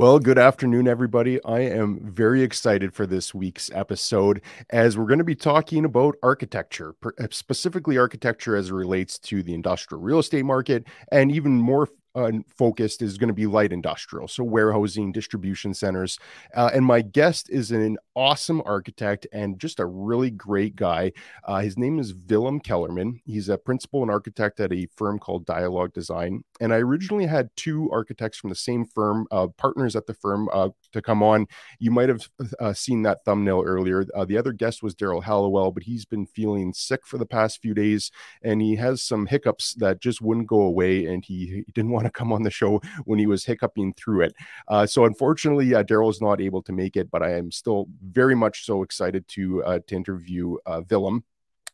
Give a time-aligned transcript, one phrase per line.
[0.00, 1.44] Well, good afternoon, everybody.
[1.44, 4.40] I am very excited for this week's episode
[4.70, 9.42] as we're going to be talking about architecture, uh, specifically architecture as it relates to
[9.42, 13.74] the industrial real estate market, and even more uh, focused is going to be light
[13.74, 16.18] industrial, so warehousing, distribution centers.
[16.54, 21.12] Uh, and my guest is an awesome architect and just a really great guy.
[21.44, 23.20] Uh, his name is Willem Kellerman.
[23.26, 26.42] He's a principal and architect at a firm called DIALOG Design.
[26.60, 30.48] And I originally had two architects from the same firm, uh, partners at the firm,
[30.52, 31.46] uh, to come on.
[31.78, 32.28] You might have
[32.60, 34.04] uh, seen that thumbnail earlier.
[34.26, 37.74] the other guest was Darrell Halliwell, but he's been feeling sick for the past few
[37.74, 38.10] days
[38.42, 41.06] and he has some hiccups that just wouldn't go away.
[41.06, 44.22] And he, he didn't want to come on the show when he was hiccuping through
[44.22, 44.34] it.
[44.68, 47.86] Uh, so unfortunately, uh, Daryl is not able to make it, but I am still
[48.02, 51.24] very much so excited to uh, to interview uh, Willem.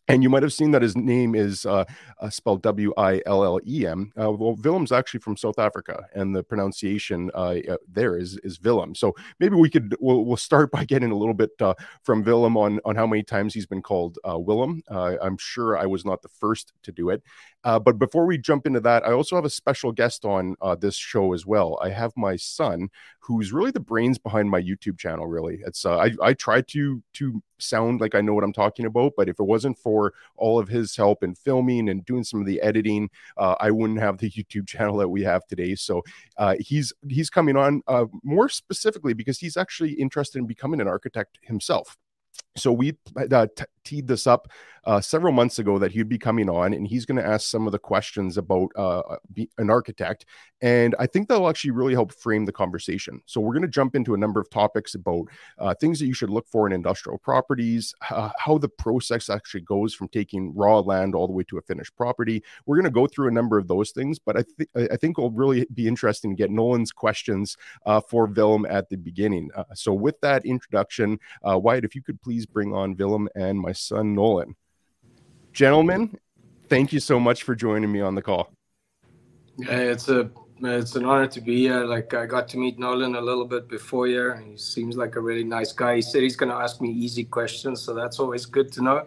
[0.08, 1.84] And you might have seen that his name is uh,
[2.20, 4.12] uh, spelled W I L L E M.
[4.16, 8.60] Uh, well, Willem's actually from South Africa, and the pronunciation uh, uh, there is is
[8.60, 8.94] Willem.
[8.94, 12.56] So maybe we could we'll, we'll start by getting a little bit uh, from Willem
[12.56, 14.82] on on how many times he's been called Willem.
[14.90, 17.22] I'm sure I was not the first to do it,
[17.84, 21.32] but before we jump into that, I also have a special guest on this show
[21.32, 21.78] as well.
[21.82, 22.88] I have my son,
[23.20, 25.26] who's really the brains behind my YouTube channel.
[25.26, 29.12] Really, it's I I try to to sound like I know what I'm talking about.
[29.16, 32.46] But if it wasn't for all of his help in filming and doing some of
[32.46, 35.74] the editing, uh, I wouldn't have the YouTube channel that we have today.
[35.74, 36.02] So
[36.36, 40.88] uh, he's he's coming on uh, more specifically because he's actually interested in becoming an
[40.88, 41.96] architect himself.
[42.56, 43.46] So we uh,
[43.84, 44.48] teed this up
[44.84, 47.66] uh, several months ago that he'd be coming on and he's going to ask some
[47.66, 49.02] of the questions about uh,
[49.58, 50.24] an architect.
[50.62, 53.20] And I think that'll actually really help frame the conversation.
[53.26, 55.24] So we're going to jump into a number of topics about
[55.58, 59.62] uh, things that you should look for in industrial properties, uh, how the process actually
[59.62, 62.42] goes from taking raw land all the way to a finished property.
[62.64, 65.18] We're going to go through a number of those things, but I, th- I think
[65.18, 69.50] it'll really be interesting to get Nolan's questions uh, for Willem at the beginning.
[69.74, 74.12] so with that introduction, Wyatt, if you could please bring on Willem and my son
[74.12, 74.56] Nolan.
[75.52, 76.18] Gentlemen,
[76.68, 78.52] thank you so much for joining me on the call.
[79.58, 80.28] It's a
[80.60, 81.84] it's an honor to be here.
[81.84, 84.42] Like I got to meet Nolan a little bit before here.
[84.44, 85.94] He seems like a really nice guy.
[85.94, 89.06] He said he's going to ask me easy questions, so that's always good to know.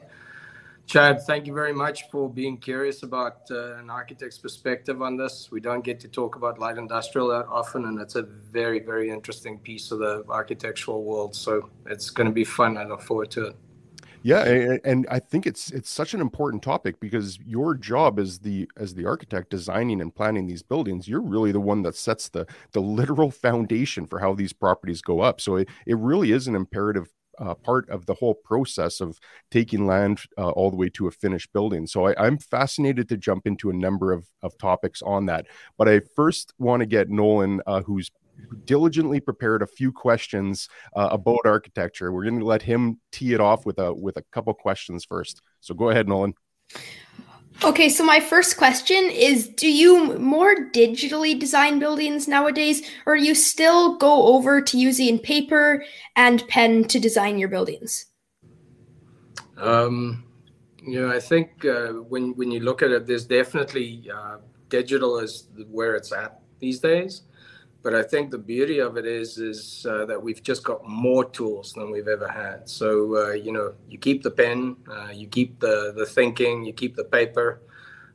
[0.90, 5.50] Chad, thank you very much for being curious about uh, an architect's perspective on this.
[5.52, 9.12] We don't get to talk about light industrial that often, and it's a very, very
[9.12, 11.36] interesting piece of the architectural world.
[11.36, 12.76] So it's going to be fun.
[12.76, 13.56] I look forward to it.
[14.24, 18.68] Yeah, and, I think it's it's such an important topic because your job as the
[18.76, 22.48] as the architect designing and planning these buildings, you're really the one that sets the
[22.72, 25.40] the literal foundation for how these properties go up.
[25.40, 29.20] So it, it really is an imperative uh, part of the whole process of
[29.52, 31.88] taking land uh, all the way to a finished building.
[31.88, 35.48] So I, am fascinated to jump into a number of, of topics on that.
[35.78, 38.12] But I first want to get Nolan, uh, who's
[38.66, 42.12] diligently prepared a few questions uh, about architecture.
[42.12, 45.42] We're going to let him tee it off with a with a couple questions first.
[45.60, 46.34] So go ahead, Nolan.
[47.62, 53.36] Okay, so my first question is Do you more digitally design buildings nowadays, or you
[53.36, 55.84] still go over to using paper
[56.16, 58.06] and pen to design your buildings?
[59.58, 60.24] Um,
[60.81, 64.38] you know, I think uh, when, when you look at it, there's definitely uh,
[64.70, 67.24] digital is where it's at these days.
[67.81, 71.23] But I think the beauty of it is is uh, that we've just got more
[71.23, 72.67] tools than we've ever had.
[72.67, 76.73] So uh, you know, you keep the pen, uh, you keep the the thinking, you
[76.73, 77.62] keep the paper.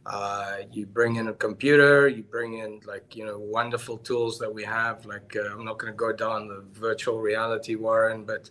[0.06, 4.52] Uh, you bring in a computer, you bring in like you know wonderful tools that
[4.52, 5.06] we have.
[5.06, 8.50] Like uh, I'm not going to go down the virtual reality, Warren, but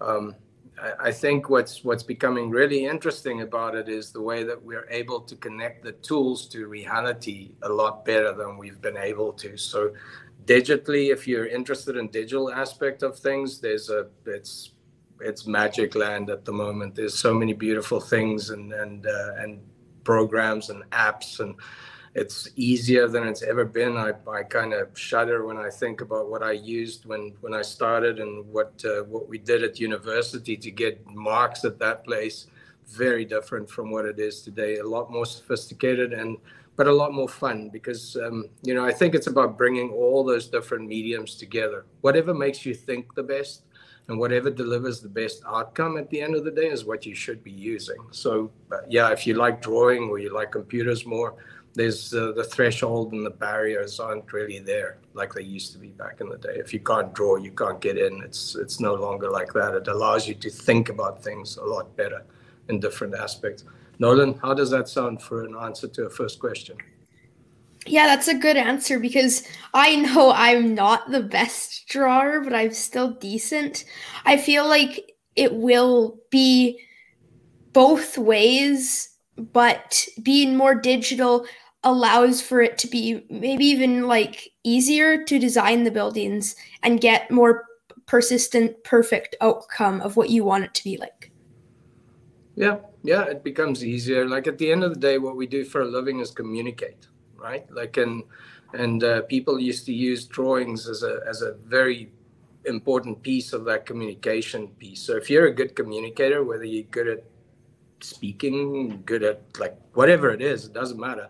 [0.00, 0.34] um,
[0.80, 4.88] I, I think what's what's becoming really interesting about it is the way that we're
[4.90, 9.56] able to connect the tools to reality a lot better than we've been able to.
[9.56, 9.92] So
[10.46, 14.74] digitally if you're interested in digital aspect of things there's a it's
[15.20, 16.94] it's magic land at the moment.
[16.94, 19.60] There's so many beautiful things and and uh, and
[20.04, 21.54] programs and apps and
[22.14, 23.96] it's easier than it's ever been.
[23.96, 27.62] I, I kind of shudder when i think about what i used when when i
[27.62, 32.46] started and what uh, what we did at university to get marks at that place.
[32.86, 34.76] Very different from what it is today.
[34.76, 36.36] A lot more sophisticated and
[36.76, 40.24] but a lot more fun because um, you know I think it's about bringing all
[40.24, 41.86] those different mediums together.
[42.00, 43.62] Whatever makes you think the best
[44.08, 47.14] and whatever delivers the best outcome at the end of the day is what you
[47.14, 47.96] should be using.
[48.10, 51.36] So uh, yeah, if you like drawing or you like computers more,
[51.74, 55.88] there's uh, the threshold and the barriers aren't really there like they used to be
[55.88, 56.54] back in the day.
[56.56, 58.22] If you can't draw, you can't get in.
[58.22, 59.74] It's it's no longer like that.
[59.74, 62.24] It allows you to think about things a lot better
[62.68, 63.64] in different aspects.
[63.98, 66.76] Nolan, how does that sound for an answer to a first question?
[67.86, 72.72] Yeah, that's a good answer because I know I'm not the best drawer, but I'm
[72.72, 73.84] still decent.
[74.24, 76.80] I feel like it will be
[77.72, 81.46] both ways, but being more digital
[81.82, 87.30] allows for it to be maybe even like easier to design the buildings and get
[87.30, 87.66] more
[88.06, 91.30] persistent perfect outcome of what you want it to be like
[92.56, 94.28] yeah yeah it becomes easier.
[94.28, 97.06] Like at the end of the day what we do for a living is communicate
[97.44, 97.70] right?
[97.70, 98.24] Like and
[98.72, 102.10] and uh, people used to use drawings as a as a very
[102.64, 105.00] important piece of that communication piece.
[105.02, 107.24] So if you're a good communicator whether you're good at
[108.00, 111.28] speaking good at like whatever it is it doesn't matter.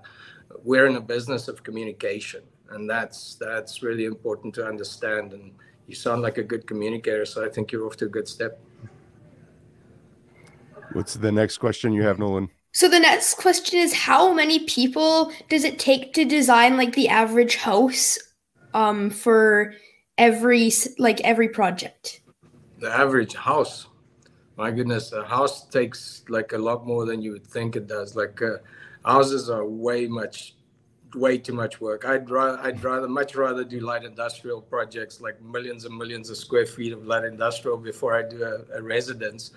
[0.62, 5.32] We're in a business of communication and that's that's really important to understand.
[5.32, 5.52] And
[5.86, 8.58] you sound like a good communicator so i think you're off to a good step
[10.94, 12.48] what's the next question you have nolan?
[12.72, 17.08] So the next question is how many people does it take to design like the
[17.08, 18.18] average house
[18.72, 19.74] um for
[20.18, 22.20] every like every project?
[22.78, 23.86] The average house?
[24.56, 28.16] My goodness a house takes like a lot more than you would think it does.
[28.16, 28.58] Like uh,
[29.04, 30.56] houses are way much
[31.14, 32.04] way too much work.
[32.04, 36.36] I'd rather i'd rather much rather do light industrial projects like millions and millions of
[36.36, 39.52] square feet of light industrial before i do a, a residence.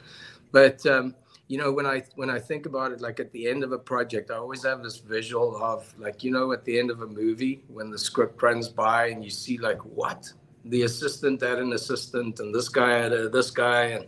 [0.52, 1.16] But um,
[1.48, 3.78] you know when i when i think about it like at the end of a
[3.78, 7.08] project i always have this visual of like you know at the end of a
[7.08, 10.32] movie when the script runs by and you see like what
[10.66, 14.06] the assistant had an assistant and this guy had a, this guy and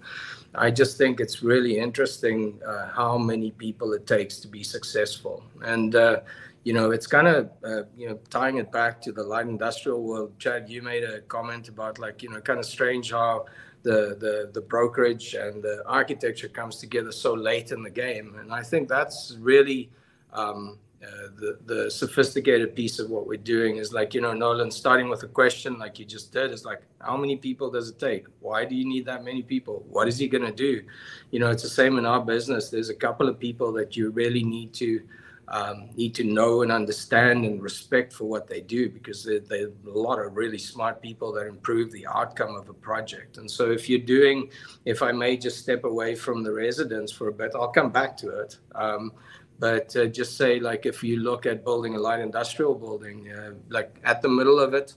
[0.55, 5.43] I just think it's really interesting uh, how many people it takes to be successful.
[5.63, 6.21] And, uh,
[6.63, 10.03] you know, it's kind of, uh, you know, tying it back to the light industrial
[10.03, 10.37] world.
[10.39, 13.45] Chad, you made a comment about like, you know, kind of strange how
[13.83, 18.35] the, the, the brokerage and the architecture comes together so late in the game.
[18.39, 19.89] And I think that's really,
[20.33, 24.69] um, uh, the the sophisticated piece of what we're doing is like you know Nolan
[24.69, 27.97] starting with a question like you just did is like how many people does it
[27.97, 28.25] take?
[28.41, 29.85] Why do you need that many people?
[29.87, 30.83] What is he going to do?
[31.31, 32.69] You know it's the same in our business.
[32.69, 35.01] There's a couple of people that you really need to
[35.49, 39.71] um, need to know and understand and respect for what they do because they're, they're
[39.87, 43.37] a lot of really smart people that improve the outcome of a project.
[43.37, 44.49] And so if you're doing
[44.85, 48.15] if i may just step away from the residence for a bit i'll come back
[48.17, 48.57] to it.
[48.75, 49.11] Um,
[49.59, 53.51] but uh, just say, like, if you look at building a light industrial building, uh,
[53.67, 54.95] like at the middle of it,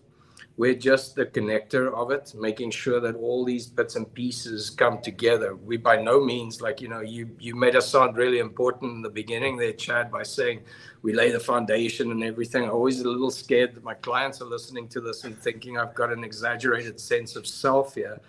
[0.56, 5.00] we're just the connector of it, making sure that all these bits and pieces come
[5.00, 5.56] together.
[5.56, 9.02] We by no means like you know you you made us sound really important in
[9.02, 10.60] the beginning there, Chad, by saying
[11.00, 12.64] we lay the foundation and everything.
[12.64, 15.94] I'm always a little scared that my clients are listening to this and thinking I've
[15.94, 18.20] got an exaggerated sense of self here.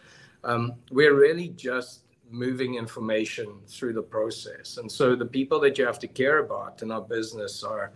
[0.46, 4.78] Um, we're really just moving information through the process.
[4.78, 7.92] And so the people that you have to care about in our business are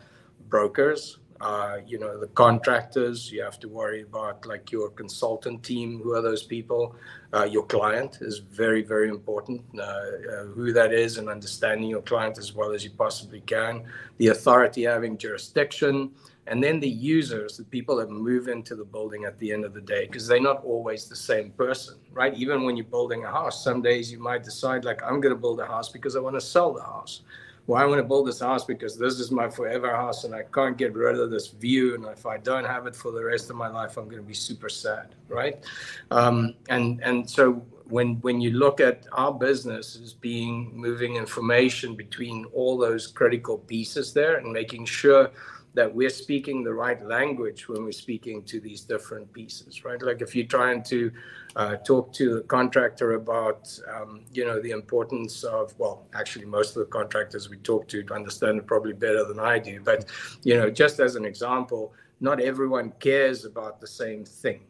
[0.48, 3.32] brokers, uh, you know, the contractors.
[3.32, 6.02] You have to worry about like your consultant team.
[6.04, 6.96] Who are those people?
[7.34, 9.62] Uh, your client is very, very important.
[9.78, 13.84] Uh, uh who that is and understanding your client as well as you possibly can.
[14.18, 16.12] The authority having jurisdiction
[16.48, 19.74] and then the users, the people that move into the building at the end of
[19.74, 22.34] the day, because they're not always the same person, right?
[22.36, 25.40] Even when you're building a house, some days you might decide, like, I'm going to
[25.40, 27.22] build a house because I want to sell the house.
[27.68, 30.44] Well, I want to build this house because this is my forever house and I
[30.44, 31.96] can't get rid of this view.
[31.96, 34.28] And if I don't have it for the rest of my life, I'm going to
[34.28, 35.62] be super sad, right?
[36.10, 41.96] Um, and and so when when you look at our business as being moving information
[41.96, 45.30] between all those critical pieces there and making sure
[45.74, 50.02] that we're speaking the right language when we're speaking to these different pieces, right?
[50.02, 51.12] Like if you're trying to
[51.58, 56.78] uh, talk to the contractor about, um, you know, the importance of, well, actually, most
[56.78, 59.82] of the contractors we talk to understand it probably better than I do.
[59.82, 60.06] But,
[60.44, 64.62] you know, just as an example, not everyone cares about the same thing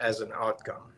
[0.00, 0.91] as an outcome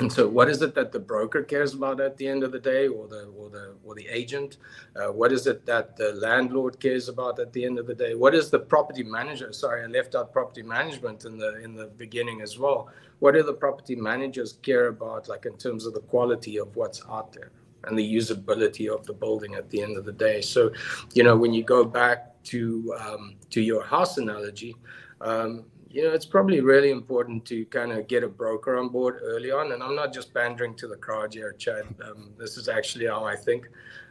[0.00, 2.58] and so, what is it that the broker cares about at the end of the
[2.58, 4.56] day, or the or the or the agent?
[4.96, 8.14] Uh, what is it that the landlord cares about at the end of the day?
[8.14, 9.52] What is the property manager?
[9.52, 12.88] Sorry, I left out property management in the in the beginning as well.
[13.18, 17.02] What do the property managers care about, like in terms of the quality of what's
[17.08, 17.52] out there
[17.84, 20.40] and the usability of the building at the end of the day?
[20.40, 20.72] So,
[21.12, 24.74] you know, when you go back to um, to your house analogy.
[25.20, 29.20] Um, you know, it's probably really important to kind of get a broker on board
[29.22, 29.72] early on.
[29.72, 31.84] And I'm not just pandering to the crowd here, Chad.
[32.04, 33.68] Um, this is actually how I think.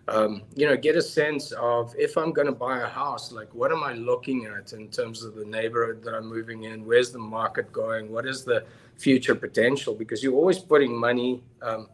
[0.07, 3.53] Um, you know, get a sense of if I'm going to buy a house, like
[3.53, 6.85] what am I looking at in terms of the neighborhood that I'm moving in?
[6.85, 8.11] Where's the market going?
[8.11, 8.65] What is the
[8.97, 9.95] future potential?
[9.95, 11.87] Because you're always putting money, um,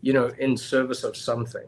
[0.00, 1.66] you know, in service of something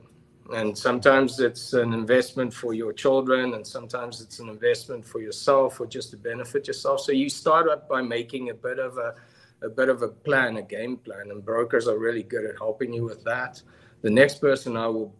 [0.52, 5.80] and sometimes it's an investment for your children and sometimes it's an investment for yourself
[5.80, 7.00] or just to benefit yourself.
[7.00, 9.14] So you start up by making a bit of a
[9.62, 12.92] a bit of a plan a game plan and brokers are really good at helping
[12.92, 13.62] you with that.
[14.02, 15.14] The next person i will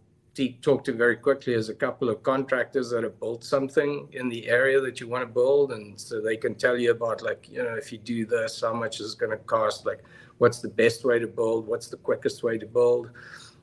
[0.61, 4.47] talk to very quickly is a couple of contractors that have built something in the
[4.47, 7.63] area that you want to build and so they can tell you about like you
[7.63, 9.85] know if you do this how much is going to cost?
[9.85, 10.03] Like
[10.37, 11.67] what's the best way to build?
[11.67, 13.09] What's the quickest way to build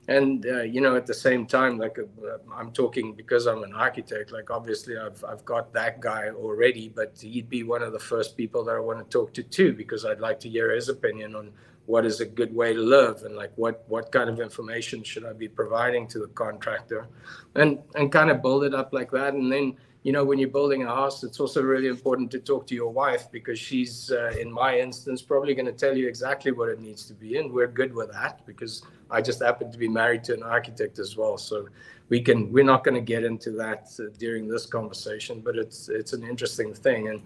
[0.09, 3.73] and uh, you know at the same time like uh, i'm talking because i'm an
[3.73, 7.99] architect like obviously I've, I've got that guy already but he'd be one of the
[7.99, 10.89] first people that i want to talk to too because i'd like to hear his
[10.89, 11.53] opinion on
[11.87, 15.25] what is a good way to live and like what what kind of information should
[15.25, 17.09] i be providing to the contractor
[17.55, 19.35] and and kind of build it up like that.
[19.35, 22.67] And then you know when you're building a house it's also really important to talk
[22.67, 26.53] to your wife because she's uh, in my instance probably going to tell you exactly
[26.53, 29.79] what it needs to be and we're good with that because i just happen to
[29.79, 31.67] be married to an architect as well so
[32.11, 35.89] we can we're not going to get into that uh, during this conversation but it's
[35.89, 37.23] it's an interesting thing and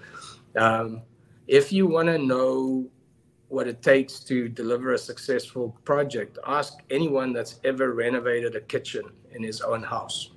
[0.57, 1.03] um,
[1.49, 2.89] if you want to know
[3.49, 6.39] what it takes to deliver a successful project.
[6.47, 10.33] Ask anyone that's ever renovated a kitchen in his own house.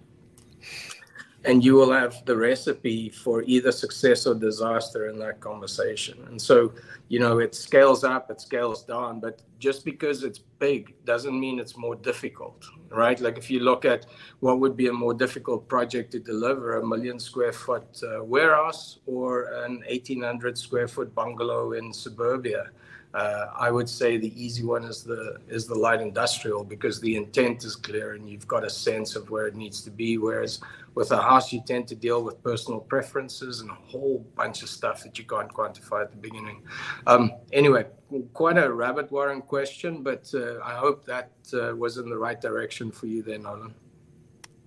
[1.44, 6.24] And you will have the recipe for either success or disaster in that conversation.
[6.28, 6.74] And so,
[7.08, 11.60] you know, it scales up, it scales down, but just because it's big doesn't mean
[11.60, 13.20] it's more difficult, right?
[13.20, 14.06] Like if you look at
[14.40, 19.00] what would be a more difficult project to deliver, a million square foot uh, warehouse
[19.08, 22.70] or an 1800 square foot bungalow in suburbia
[23.14, 27.16] uh, I would say the easy one is the is the light industrial because the
[27.18, 30.18] intent is clear and you've got a sense of where it needs to be.
[30.18, 30.62] Whereas
[30.96, 34.70] with a house, you tend to deal with personal preferences and a whole bunch of
[34.70, 36.64] stuff that you can't quantify at the beginning.
[37.08, 37.86] Um, anyway,
[38.34, 42.40] quite a rabbit warren question, but uh, I hope that uh, was in the right
[42.40, 43.74] direction for you there, Nolan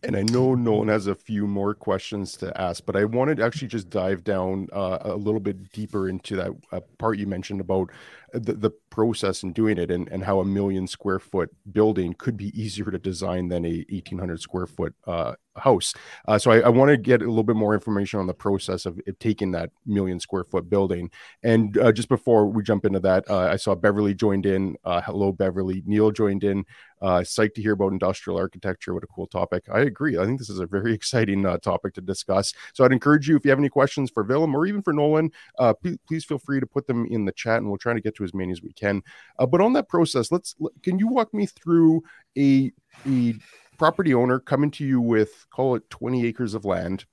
[0.04, 3.44] and I know Nolan has a few more questions to ask, but I wanted to
[3.44, 7.60] actually just dive down uh, a little bit deeper into that uh, part you mentioned
[7.60, 7.90] about
[8.34, 12.36] the, the process in doing it and, and how a million square foot building could
[12.36, 15.94] be easier to design than a 1800 square foot uh, house.
[16.26, 18.86] Uh, so I, I want to get a little bit more information on the process
[18.86, 21.10] of taking that million square foot building.
[21.42, 24.76] And uh, just before we jump into that, uh, I saw Beverly joined in.
[24.84, 25.82] Uh, hello, Beverly.
[25.86, 26.64] Neil joined in.
[27.04, 28.94] Uh, psyched to hear about industrial architecture.
[28.94, 29.64] What a cool topic.
[29.70, 30.16] I agree.
[30.16, 32.54] I think this is a very exciting uh, topic to discuss.
[32.73, 35.30] So I'd encourage you, if you have any questions for Willem or even for Nolan,
[35.82, 38.16] please, please feel free to put them in the chat and we'll try to get
[38.16, 39.02] to as many as we can.
[39.38, 42.02] Uh, but on that process, let's can you walk me through
[42.38, 42.73] a
[43.06, 43.34] a
[43.76, 47.04] property owner coming to you with call it 20 acres of land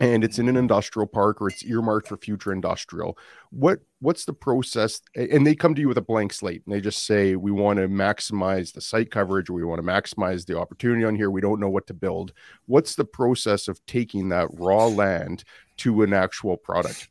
[0.00, 3.16] and it's in an industrial park or it's earmarked for future industrial.
[3.50, 5.00] What what's the process?
[5.14, 6.62] And they come to you with a blank slate.
[6.66, 9.48] And they just say we want to maximize the site coverage.
[9.48, 11.30] Or we want to maximize the opportunity on here.
[11.30, 12.32] We don't know what to build.
[12.66, 15.44] What's the process of taking that raw land
[15.78, 17.08] to an actual product?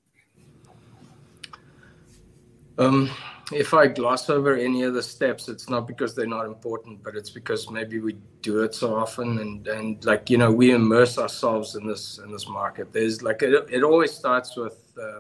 [2.78, 3.10] Um
[3.52, 7.16] if I gloss over any of the steps, it's not because they're not important, but
[7.16, 11.18] it's because maybe we do it so often and and like you know we immerse
[11.18, 12.94] ourselves in this in this market.
[12.94, 15.20] There's like it, it always starts with uh,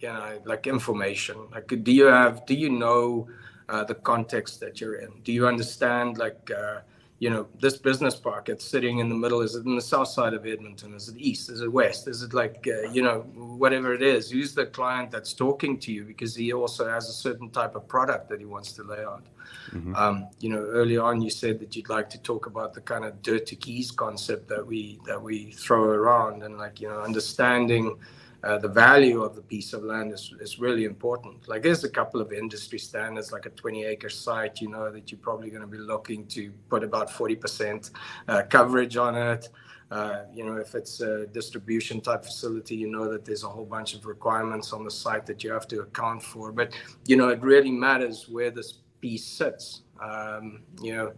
[0.00, 1.36] you know like information.
[1.52, 3.28] Like do you have do you know
[3.68, 5.10] uh, the context that you're in?
[5.22, 6.80] Do you understand like uh,
[7.20, 9.40] you know, this business park, it's sitting in the middle.
[9.40, 10.94] Is it in the south side of Edmonton?
[10.94, 11.50] Is it east?
[11.50, 12.06] Is it west?
[12.06, 14.30] Is it like, uh, you know, whatever it is?
[14.30, 16.04] Who's the client that's talking to you?
[16.04, 19.26] Because he also has a certain type of product that he wants to lay out.
[19.72, 19.96] Mm-hmm.
[19.96, 23.04] Um, you know, early on you said that you'd like to talk about the kind
[23.04, 27.98] of dirt-to-keys concept that we that we throw around, and like you know, understanding
[28.44, 31.48] uh, the value of the piece of land is, is really important.
[31.48, 35.10] Like there's a couple of industry standards, like a 20 acre site, you know, that
[35.10, 37.90] you're probably going to be looking to put about 40%
[38.28, 39.48] uh, coverage on it.
[39.90, 43.64] Uh, you know, if it's a distribution type facility, you know that there's a whole
[43.64, 46.52] bunch of requirements on the site that you have to account for.
[46.52, 46.74] But,
[47.06, 49.82] you know, it really matters where this piece sits.
[50.00, 51.12] Um, you know,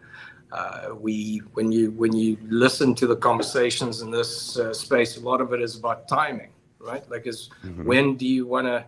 [0.52, 5.20] uh, we when you when you listen to the conversations in this uh, space, a
[5.20, 6.50] lot of it is about timing
[6.80, 7.08] right?
[7.10, 7.84] Like, is mm-hmm.
[7.84, 8.84] when do you want to,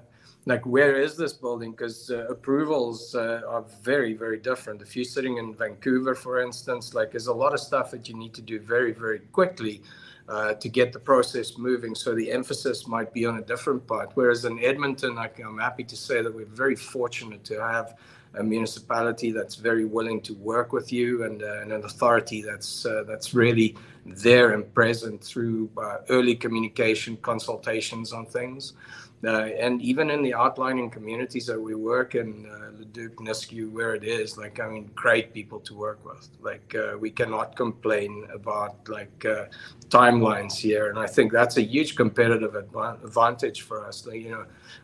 [0.46, 1.70] like, where is this building?
[1.70, 4.82] Because uh, approvals uh, are very, very different.
[4.82, 8.16] If you're sitting in Vancouver, for instance, like, there's a lot of stuff that you
[8.16, 9.82] need to do very, very quickly.
[10.28, 11.96] Uh, to get the process moving.
[11.96, 14.12] So the emphasis might be on a different part.
[14.14, 17.96] Whereas in Edmonton, I, I'm happy to say that we're very fortunate to have
[18.38, 22.86] a municipality that's very willing to work with you and, uh, and an authority that's
[22.86, 28.72] uh, that's really there and present through uh, early communication consultations on things
[29.24, 33.94] Uh, and even in the outlining communities that we work in, uh, Leduc, Nisku, where
[33.94, 36.28] it is, like, I mean, great people to work with.
[36.40, 39.24] Like, uh, we cannot complain about, like,
[39.88, 40.90] timelines here.
[40.90, 44.04] And I think that's a huge competitive advantage for us.
[44.04, 44.32] Like, you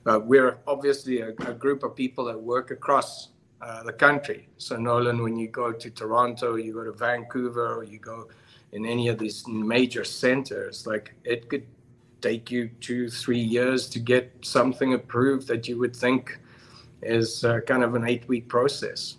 [0.05, 4.49] know, we're obviously a, a, group of people that work across uh, the country.
[4.59, 8.29] So, Nolan, when you go to Toronto, you go to Vancouver, or you go
[8.73, 11.67] in any of these major centers, like, it could
[12.21, 16.39] take you two, three years to get something approved that you would think
[17.03, 19.17] is uh, kind of an eight week process,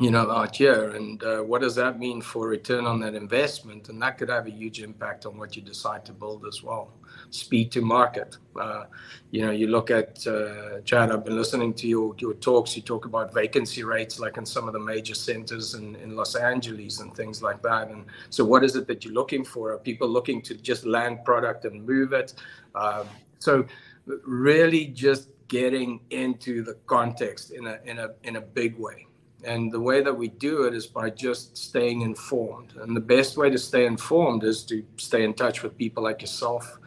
[0.00, 0.90] you know, out here.
[0.90, 3.90] And uh, what does that mean for return on that investment?
[3.90, 6.92] And that could have a huge impact on what you decide to build as well
[7.30, 8.36] speed to market.
[8.58, 8.84] Uh,
[9.30, 11.12] you know, you look at uh, Chad.
[11.12, 12.76] I've been listening to your your talks.
[12.76, 16.34] You talk about vacancy rates, like in some of the major centers in, in Los
[16.34, 17.88] Angeles and things like that.
[17.88, 19.72] And so, what is it that you're looking for?
[19.72, 22.34] Are people looking to just land product and move it?
[22.74, 23.04] Uh,
[23.38, 23.64] so,
[24.06, 29.06] really, just getting into the context in a in a in a big way.
[29.44, 32.74] And the way that we do it is by just staying informed.
[32.80, 36.20] And the best way to stay informed is to stay in touch with people like
[36.20, 36.78] yourself,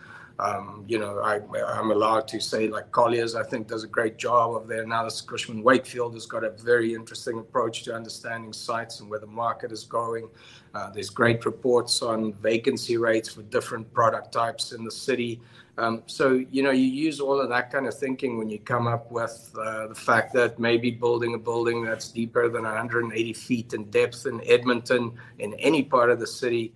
[0.42, 1.36] um, you know, I,
[1.80, 5.22] am allowed to say like Colliers, I think does a great job of their analysis.
[5.22, 9.72] Cushman Wakefield has got a very interesting approach to understanding sites and where the market
[9.72, 10.28] is going.
[10.74, 15.40] Uh, there's great reports on vacancy rates for different product types in the city.
[15.78, 18.88] Um, so, you know, you use all of that kind of thinking when you come
[18.88, 23.74] up with uh, the fact that maybe building a building that's deeper than 180 feet
[23.74, 26.74] in depth in Edmonton, in any part of the city,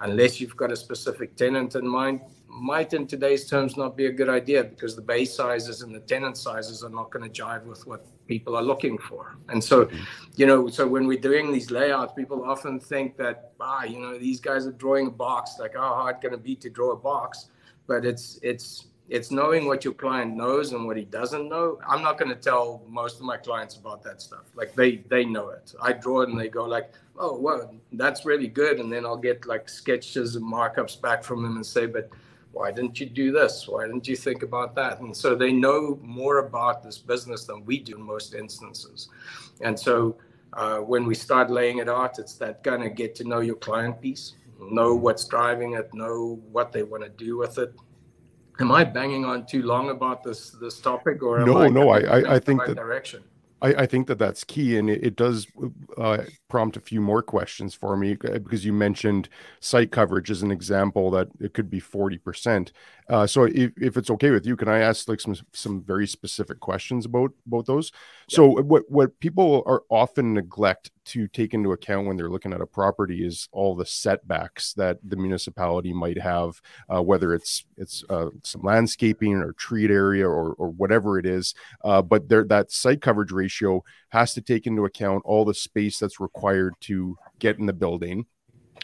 [0.00, 2.20] unless you've got a specific tenant in mind,
[2.54, 6.00] might in today's terms not be a good idea because the base sizes and the
[6.00, 9.36] tenant sizes are not going to jive with what people are looking for.
[9.48, 10.04] And so, mm-hmm.
[10.36, 14.16] you know, so when we're doing these layouts, people often think that, ah, you know,
[14.18, 16.96] these guys are drawing a box, like how hard can it be to draw a
[16.96, 17.48] box?
[17.88, 21.78] But it's it's it's knowing what your client knows and what he doesn't know.
[21.86, 24.44] I'm not going to tell most of my clients about that stuff.
[24.54, 25.74] Like they they know it.
[25.82, 28.78] I draw it and they go like, oh well, that's really good.
[28.78, 32.08] And then I'll get like sketches and markups back from them and say, but
[32.54, 33.66] why didn't you do this?
[33.68, 35.00] Why didn't you think about that?
[35.00, 39.08] And so they know more about this business than we do in most instances.
[39.60, 40.16] And so
[40.52, 43.56] uh, when we start laying it out, it's that kind of get to know your
[43.56, 47.74] client piece, know what's driving it, know what they want to do with it.
[48.60, 51.58] Am I banging on too long about this this topic, or no?
[51.58, 53.24] I no, I I, I think right that direction.
[53.64, 55.46] I, I, think that that's key, and it, it does
[55.96, 60.42] uh, prompt a few more questions for me uh, because you mentioned site coverage as
[60.42, 62.72] an example that it could be forty percent.
[63.08, 66.06] Uh, so if, if it's okay with you, can I ask like some some very
[66.06, 67.90] specific questions about about those?
[68.28, 68.36] Yeah.
[68.36, 72.60] So what what people are often neglect to take into account when they're looking at
[72.60, 78.04] a property is all the setbacks that the municipality might have, uh, whether it's it's
[78.10, 81.54] uh, some landscaping or treat area or or whatever it is.
[81.84, 85.98] Uh, but there that site coverage ratio has to take into account all the space
[85.98, 88.26] that's required to get in the building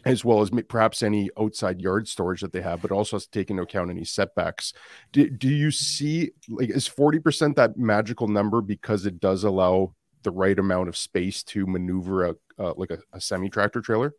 [0.04, 3.30] as well as perhaps any outside yard storage that they have, but also has to
[3.30, 4.72] take into account any setbacks.
[5.12, 10.30] Do, do you see like is 40% that magical number because it does allow the
[10.30, 14.14] right amount of space to maneuver a uh, like a, a semi tractor trailer?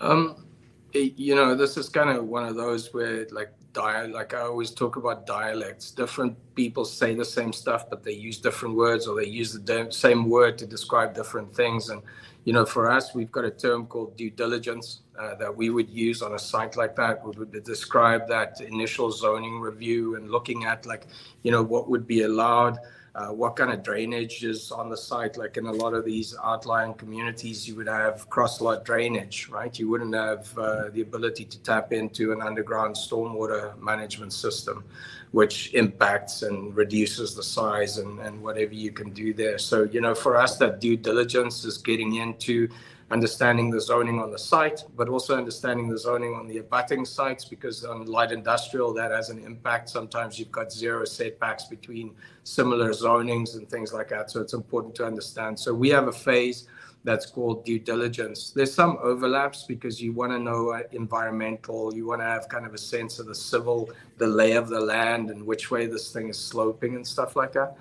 [0.00, 0.46] Um,
[0.92, 4.40] it, you know, this is kind of one of those where like dia- like I
[4.40, 5.92] always talk about dialects.
[5.92, 9.86] Different people say the same stuff, but they use different words or they use the
[9.90, 11.90] same word to describe different things.
[11.90, 12.02] And
[12.44, 15.90] you know, for us, we've got a term called due diligence uh, that we would
[15.90, 17.24] use on a site like that.
[17.24, 21.06] We would describe that initial zoning review and looking at like,
[21.42, 22.78] you know, what would be allowed
[23.14, 25.36] uh, what kind of drainage is on the site.
[25.36, 29.76] Like in a lot of these outlying communities, you would have cross lot drainage, right?
[29.78, 34.84] You wouldn't have uh, the ability to tap into an underground stormwater management system,
[35.32, 39.58] which impacts and reduces the size and, and whatever you can do there.
[39.58, 42.68] So, you know, for us, that due diligence is getting into
[43.10, 47.44] understanding the zoning on the site, but also understanding the zoning on the abutting sites
[47.44, 49.88] because on light industrial that has an impact.
[49.88, 54.30] Sometimes you've got zero setbacks between similar zonings and things like that.
[54.30, 55.58] So it's important to understand.
[55.58, 56.68] So we have a phase
[57.02, 58.50] that's called due diligence.
[58.50, 62.66] There's some overlaps because you want to know uh, environmental, you want to have kind
[62.66, 66.12] of a sense of the civil, the lay of the land, and which way this
[66.12, 67.76] thing is sloping and stuff like that.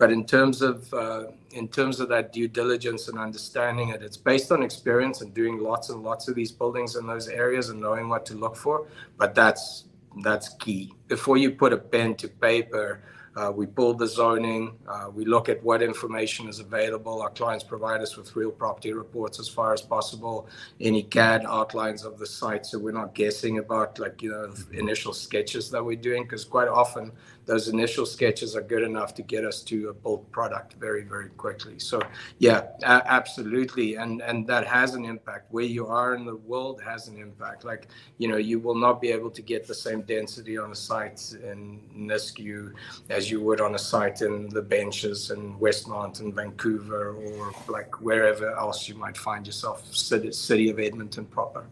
[0.00, 4.18] But in terms of uh, in terms of that due diligence and understanding it, it's
[4.18, 7.80] based on experience and doing lots and lots of these buildings in those areas and
[7.80, 8.88] knowing what to look for.
[9.18, 9.86] But that's
[10.24, 10.94] that's key.
[11.08, 12.88] Before you put a pen to paper,
[13.36, 14.64] Uh, we build the zoning.
[14.92, 17.22] Uh, we look at what information is available.
[17.22, 20.48] Our clients provide us with real property reports as far as possible,
[20.80, 24.52] any CAD outlines of the site, so we're not guessing about like you know
[24.84, 27.12] initial sketches that we're doing because quite often
[27.46, 31.30] those initial sketches are good enough to get us to a bulk product very very
[31.30, 31.78] quickly.
[31.78, 32.00] So
[32.38, 35.46] yeah, a- absolutely, and and that has an impact.
[35.50, 37.64] Where you are in the world has an impact.
[37.64, 40.76] Like you know you will not be able to get the same density on a
[40.76, 42.72] site in Nisku
[43.08, 48.00] as you would on a site in the benches in Westmount and Vancouver or like
[48.00, 51.66] wherever else you might find yourself, city, city of Edmonton proper.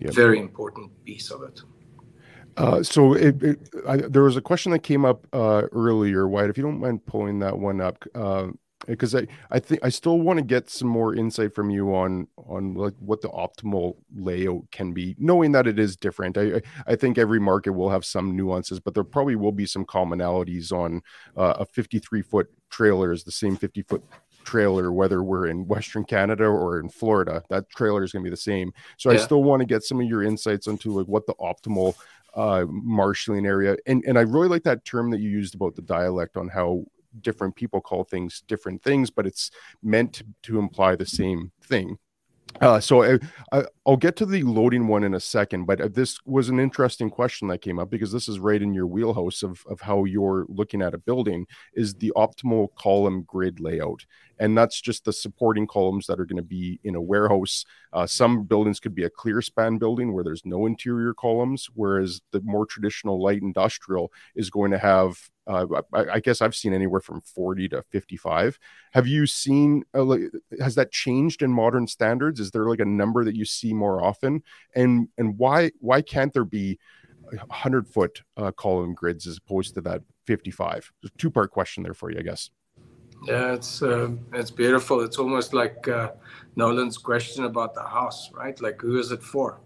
[0.00, 0.14] Yep.
[0.14, 1.60] Very important piece of it.
[2.60, 6.50] Uh, so it, it, I, there was a question that came up uh, earlier, Wyatt.
[6.50, 8.48] If you don't mind pulling that one up, uh,
[8.86, 12.28] because I, I think I still want to get some more insight from you on
[12.36, 16.36] on like what the optimal layout can be, knowing that it is different.
[16.36, 19.86] I I think every market will have some nuances, but there probably will be some
[19.86, 21.00] commonalities on
[21.38, 24.02] uh, a 53 foot trailer is the same 50 foot
[24.44, 28.32] trailer whether we're in western canada or in florida that trailer is going to be
[28.32, 29.16] the same so yeah.
[29.16, 31.94] i still want to get some of your insights into like what the optimal
[32.34, 35.82] uh marshalling area and and i really like that term that you used about the
[35.82, 36.84] dialect on how
[37.20, 39.50] different people call things different things, but it's
[39.82, 41.98] meant to imply the same thing.
[42.60, 43.18] Uh, so I,
[43.52, 46.58] I, will get to the loading one in a second, but uh, this was an
[46.58, 50.04] interesting question that came up because this is right in your wheelhouse of, of how
[50.04, 54.04] you're looking at a building is the optimal column grid layout.
[54.40, 57.64] And that's just the supporting columns that are going to be in a warehouse.
[57.92, 62.22] Uh, some buildings could be a clear span building where there's no interior columns, whereas
[62.32, 66.72] the more traditional light industrial is going to have uh, I, I, guess I've seen
[66.72, 68.56] anywhere from 40 to 55.
[68.92, 70.16] Have you seen, uh,
[70.60, 72.38] has that changed in modern standards?
[72.38, 74.44] Is there like a number that you see more often?
[74.76, 76.78] And, and why, why can't there be
[77.30, 80.92] 100 foot uh, column grids as opposed to that 55?
[81.18, 82.50] Two part question there for you, I guess.
[83.24, 85.00] Yeah, it's uh, it's beautiful.
[85.00, 86.12] It's almost like uh,
[86.56, 88.58] Nolan's question about the house, right?
[88.60, 89.60] Like, who is it for?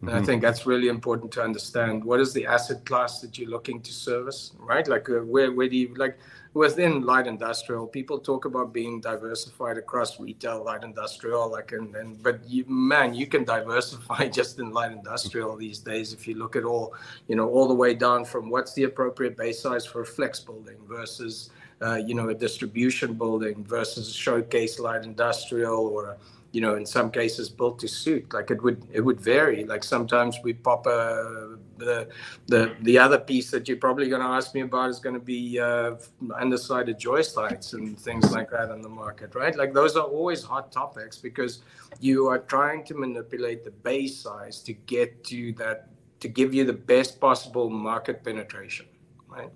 [0.00, 0.18] And mm-hmm.
[0.18, 2.02] I think that's really important to understand.
[2.02, 4.86] What is the asset class that you're looking to service, right?
[4.88, 6.18] Like, uh, where, where do you, like,
[6.54, 12.22] within light industrial, people talk about being diversified across retail, light industrial, like, and, and
[12.22, 16.56] but you, man, you can diversify just in light industrial these days if you look
[16.56, 16.94] at all,
[17.28, 20.40] you know, all the way down from what's the appropriate base size for a flex
[20.40, 21.50] building versus,
[21.82, 26.16] uh, you know, a distribution building versus a showcase light industrial or
[26.52, 28.32] you know in some cases built to suit.
[28.32, 29.64] Like it would it would vary.
[29.64, 32.08] Like sometimes we pop a the
[32.46, 35.20] the the other piece that you're probably going to ask me about is going to
[35.20, 39.56] be uh, undersided joist heights and things like that on the market right?
[39.56, 41.62] Like those are always hot topics because
[41.98, 45.88] you are trying to manipulate the base size to get to that
[46.20, 48.86] to give you the best possible market penetration
[49.30, 49.50] right?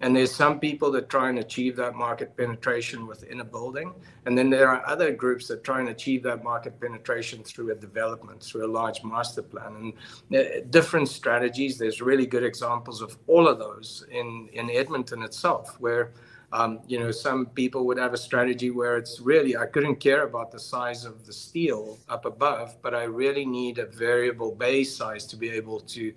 [0.00, 3.92] And there's some people that try and achieve that market penetration within a building,
[4.26, 7.74] and then there are other groups that try and achieve that market penetration through a
[7.74, 9.94] development, through a large master plan,
[10.30, 11.78] and uh, different strategies.
[11.78, 16.12] There's really good examples of all of those in in Edmonton itself, where
[16.52, 20.22] um, you know, some people would have a strategy where it's really, I couldn't care
[20.22, 24.96] about the size of the steel up above, but I really need a variable base
[24.96, 26.14] size to be able to,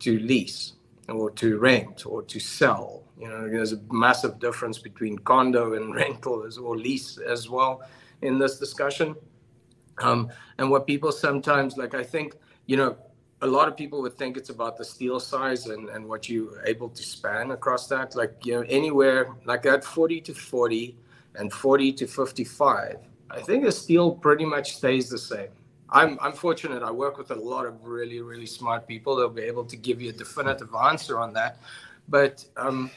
[0.00, 0.74] to lease
[1.08, 3.02] or to rent or to sell.
[3.18, 7.82] You know, there's a massive difference between condo and rental as, or lease as well
[8.22, 9.14] in this discussion.
[9.98, 12.34] Um, and what people sometimes like, I think,
[12.66, 12.96] you know,
[13.42, 16.64] a lot of people would think it's about the steel size and, and what you're
[16.64, 18.16] able to span across that.
[18.16, 20.96] Like, you know, anywhere like that 40 to 40
[21.36, 22.96] and 40 to 55,
[23.30, 25.48] I think the steel pretty much stays the same.
[25.94, 26.82] I'm, I'm fortunate.
[26.82, 29.14] I work with a lot of really, really smart people.
[29.14, 31.58] They'll be able to give you a definitive answer on that.
[32.08, 32.90] But um,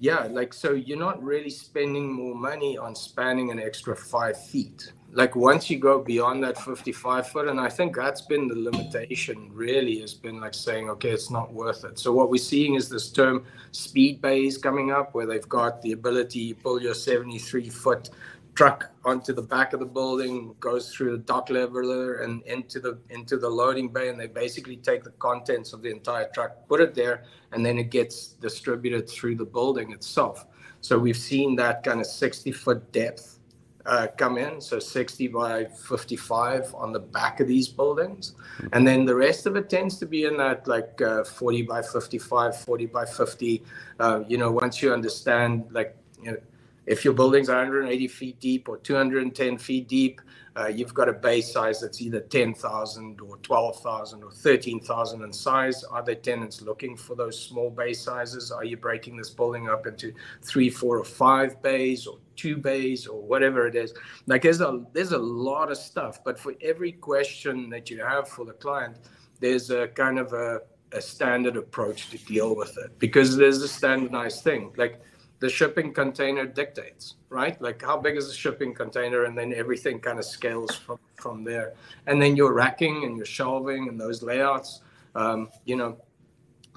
[0.00, 4.92] yeah, like, so you're not really spending more money on spanning an extra five feet.
[5.12, 9.50] Like, once you go beyond that 55 foot, and I think that's been the limitation
[9.52, 11.98] really has been like saying, okay, it's not worth it.
[11.98, 15.92] So, what we're seeing is this term speed bays coming up where they've got the
[15.92, 18.10] ability to pull your 73 foot
[18.54, 22.98] truck onto the back of the building, goes through the dock leveler and into the
[23.10, 26.80] into the loading bay, and they basically take the contents of the entire truck, put
[26.80, 30.46] it there, and then it gets distributed through the building itself.
[30.80, 33.38] So we've seen that kind of 60 foot depth
[33.86, 38.34] uh, come in, so 60 by 55 on the back of these buildings,
[38.72, 41.82] and then the rest of it tends to be in that like uh, 40 by
[41.82, 43.62] 55, 40 by 50.
[43.98, 46.38] Uh, you know, once you understand like you know,
[46.86, 50.20] if your building's 180 feet deep or 210 feet deep,
[50.56, 55.82] uh, you've got a base size that's either 10,000 or 12,000 or 13,000 in size.
[55.82, 58.52] Are there tenants looking for those small base sizes?
[58.52, 63.06] Are you breaking this building up into three, four, or five bays or two bays
[63.06, 63.94] or whatever it is?
[64.26, 68.28] Like there's a there's a lot of stuff, but for every question that you have
[68.28, 68.98] for the client,
[69.40, 70.60] there's a kind of a,
[70.92, 74.72] a standard approach to deal with it because there's a standardized thing.
[74.76, 75.00] Like
[75.44, 77.60] the shipping container dictates, right?
[77.60, 81.44] Like how big is the shipping container, and then everything kind of scales from from
[81.44, 81.74] there.
[82.06, 84.80] And then your racking and your shelving and those layouts,
[85.14, 85.98] um, you know,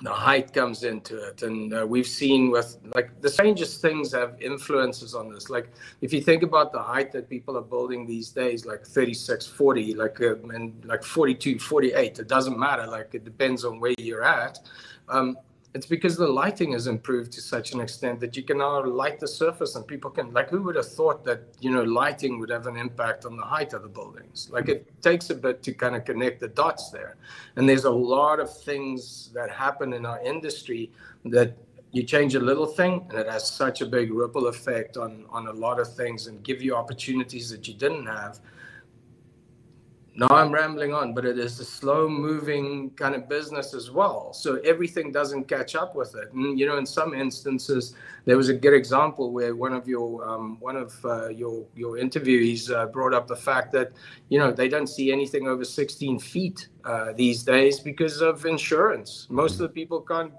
[0.01, 1.43] the height comes into it.
[1.43, 5.49] And uh, we've seen with like the strangest things have influences on this.
[5.49, 9.47] Like if you think about the height that people are building these days like 36
[9.47, 12.85] 40 like uh, and like 42 48 it doesn't matter.
[12.85, 14.59] Like it depends on where you're at.
[15.07, 15.37] Um,
[15.73, 19.19] it's because the lighting has improved to such an extent that you can now light
[19.19, 22.49] the surface and people can like who would have thought that you know lighting would
[22.49, 24.49] have an impact on the height of the buildings?
[24.51, 27.15] Like it takes a bit to kind of connect the dots there.
[27.55, 30.91] And there's a lot of things that happen in our industry
[31.25, 31.57] that
[31.91, 35.47] you change a little thing and it has such a big ripple effect on on
[35.47, 38.39] a lot of things and give you opportunities that you didn't have
[40.19, 44.33] now I'm rambling on, but it is a slow moving kind of business as well.
[44.33, 46.33] So everything doesn't catch up with it.
[46.33, 47.93] And, you know, in some instances,
[48.25, 51.97] there was a good example where one of your um, one of uh, your your
[51.97, 53.91] interviewees uh, brought up the fact that
[54.29, 59.27] you know they don't see anything over 16 feet uh, these days because of insurance.
[59.29, 60.33] Most of the people can't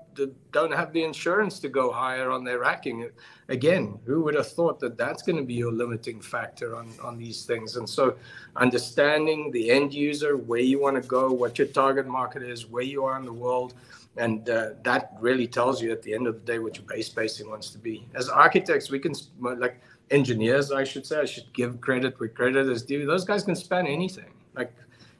[0.53, 3.09] don't have the insurance to go higher on their racking.
[3.51, 7.17] Again, who would have thought that that's going to be your limiting factor on on
[7.17, 7.77] these things?
[7.77, 8.17] And so,
[8.57, 12.83] understanding the end user, where you want to go, what your target market is, where
[12.83, 13.75] you are in the world
[14.19, 17.07] and uh, that really tells you at the end of the day what your base
[17.07, 18.07] spacing wants to be.
[18.15, 19.81] As architects, we can like
[20.11, 21.21] engineers, I should say.
[21.21, 23.07] I should give credit where credit is due.
[23.07, 24.33] Those guys can span anything.
[24.55, 24.73] Like,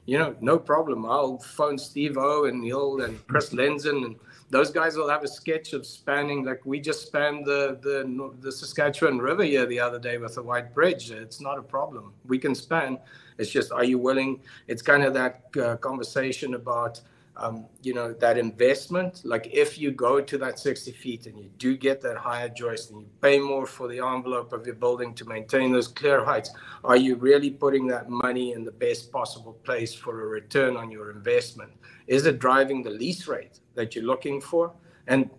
[0.09, 1.05] you know, no problem.
[1.05, 4.15] I'll phone Steve O and Neil and Chris Lenzen, and
[4.49, 6.43] those guys will have a sketch of spanning.
[6.43, 7.97] Like we just spanned the the
[8.41, 11.11] the Saskatchewan River here the other day with a white bridge.
[11.11, 12.13] It's not a problem.
[12.25, 12.97] We can span.
[13.37, 14.41] It's just, are you willing?
[14.67, 16.99] It's kind of that uh, conversation about
[17.39, 21.49] um, you know, that investment, like if you go to that 60 feet and you
[21.57, 25.13] do get that higher joist and you pay more for the envelope of your building
[25.15, 26.51] to maintain those clear heights,
[26.83, 30.91] are you really putting that money in the best possible place for a return on
[30.91, 31.71] your investment?
[32.07, 34.73] Is it driving the lease rate that you're looking for?
[35.07, 35.29] And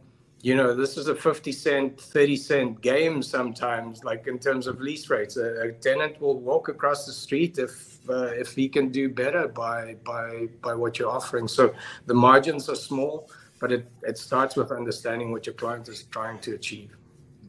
[0.42, 4.80] you know, this is a 50 cent, 30 cent game sometimes, like in terms of
[4.80, 5.36] lease rates.
[5.36, 9.48] A, a tenant will walk across the street if uh, if he can do better
[9.48, 11.46] by by by what you're offering.
[11.46, 11.74] So
[12.06, 16.38] the margins are small, but it it starts with understanding what your client is trying
[16.40, 16.96] to achieve.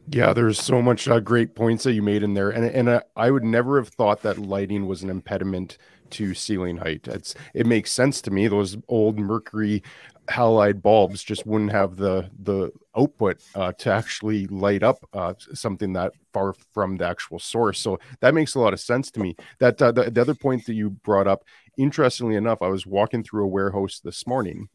[0.08, 3.00] Yeah, there's so much uh, great points that you made in there, and and uh,
[3.16, 5.78] I would never have thought that lighting was an impediment
[6.10, 7.08] to ceiling height.
[7.08, 8.48] It's it makes sense to me.
[8.48, 9.82] Those old mercury
[10.28, 15.92] halide bulbs just wouldn't have the the output uh, to actually light up uh, something
[15.94, 17.80] that far from the actual source.
[17.80, 19.36] So that makes a lot of sense to me.
[19.58, 21.44] That uh, the, the other point that you brought up,
[21.76, 24.68] interestingly enough, I was walking through a warehouse this morning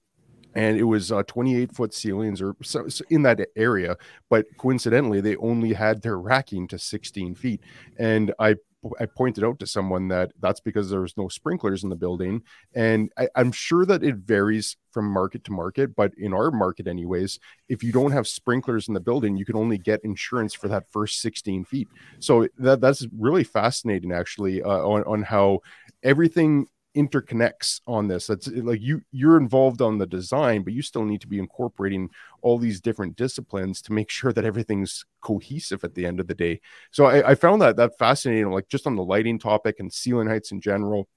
[0.55, 3.95] and it was uh, 28 foot ceilings or so, so, in that area
[4.29, 7.61] but coincidentally they only had their racking to 16 feet
[7.97, 8.55] and i
[8.99, 12.41] I pointed out to someone that that's because there's no sprinklers in the building.
[12.75, 16.87] And I, am sure that it varies from market to market, but in our market,
[16.87, 20.67] anyways, if you don't have sprinklers in the building, you can only get insurance for
[20.67, 21.87] that first 16 feet.
[22.19, 25.59] So that that's really fascinating, actually, uh, on, on how
[26.03, 28.25] everything interconnects on this.
[28.27, 32.09] That's like you you're involved on the design but you still need to be incorporating
[32.41, 36.33] all these different disciplines to make sure that everything's cohesive at the end of the
[36.33, 36.59] day.
[36.91, 40.27] So i, I found that that fascinating like just on the lighting topic and ceiling
[40.27, 41.07] heights in general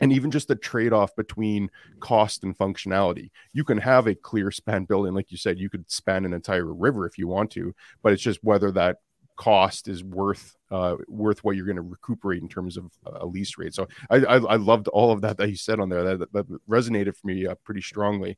[0.00, 3.30] and even just the trade-off between cost and functionality.
[3.52, 6.72] You can have a clear span building like you said you could span an entire
[6.74, 8.96] river if you want to but it's just whether that
[9.40, 13.56] cost is worth uh, worth what you're going to recuperate in terms of a lease
[13.56, 13.74] rate.
[13.74, 16.18] So I, I, I, loved all of that that you said on there.
[16.18, 18.36] That, that resonated for me uh, pretty strongly.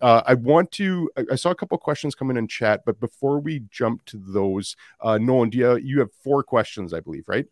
[0.00, 1.10] Uh, I want to.
[1.30, 4.76] I saw a couple questions come in in chat, but before we jump to those,
[5.00, 7.46] uh, Nolan, do you, you have four questions, I believe, right?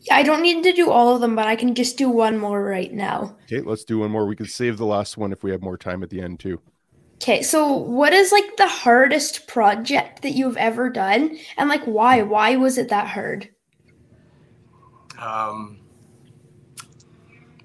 [0.00, 2.38] Yeah, I don't need to do all of them, but I can just do one
[2.38, 3.36] more right now.
[3.44, 4.26] Okay, let's do one more.
[4.26, 6.60] We can save the last one if we have more time at the end too.
[7.20, 12.22] Okay, so what is like the hardest project that you've ever done, and like why?
[12.22, 13.48] Why was it that hard?
[15.20, 15.80] Um,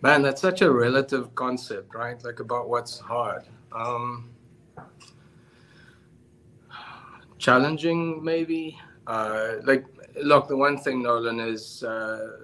[0.01, 2.21] man, that's such a relative concept, right?
[2.23, 3.43] Like about what's hard.
[3.71, 4.31] Um,
[7.37, 8.79] challenging, maybe.
[9.05, 9.85] Uh, like,
[10.15, 12.37] look, the one thing, Nolan, is uh,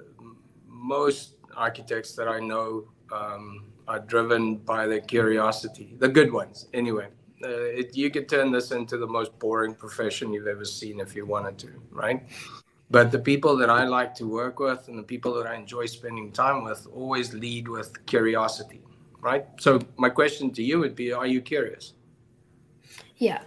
[0.67, 7.07] most architects that I know um, are driven by their curiosity, the good ones, anyway.
[7.43, 11.15] Uh, it, you could turn this into the most boring profession you've ever seen if
[11.15, 12.21] you wanted to, right?
[12.91, 15.87] But the people that I like to work with and the people that I enjoy
[15.87, 18.81] spending time with always lead with curiosity,
[19.21, 19.47] right?
[19.59, 21.93] So my question to you would be: Are you curious?
[23.17, 23.41] Yeah.